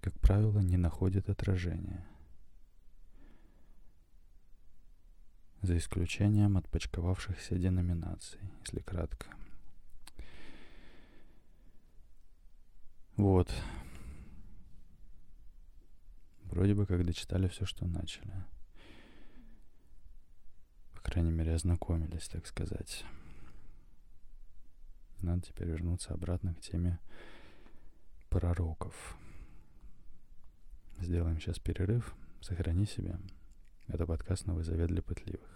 как 0.00 0.18
правило, 0.20 0.60
не 0.60 0.76
находит 0.76 1.28
отражения. 1.28 2.06
За 5.62 5.76
исключением 5.76 6.56
отпочковавшихся 6.56 7.58
деноминаций, 7.58 8.40
если 8.60 8.80
кратко. 8.80 9.26
Вот. 13.16 13.52
Вроде 16.44 16.74
бы 16.74 16.86
как 16.86 17.04
дочитали 17.04 17.48
все, 17.48 17.64
что 17.64 17.86
начали. 17.86 18.32
По 20.94 21.00
крайней 21.00 21.32
мере, 21.32 21.54
ознакомились, 21.54 22.28
так 22.28 22.46
сказать. 22.46 23.04
Надо 25.22 25.42
теперь 25.42 25.68
вернуться 25.68 26.12
обратно 26.14 26.54
к 26.54 26.60
теме 26.60 26.98
пророков. 28.28 29.16
Сделаем 31.00 31.40
сейчас 31.40 31.58
перерыв. 31.58 32.14
Сохрани 32.40 32.86
себя. 32.86 33.18
Это 33.88 34.06
подкаст 34.06 34.46
«Новый 34.46 34.64
завет 34.64 34.88
для 34.88 35.02
пытливых». 35.02 35.55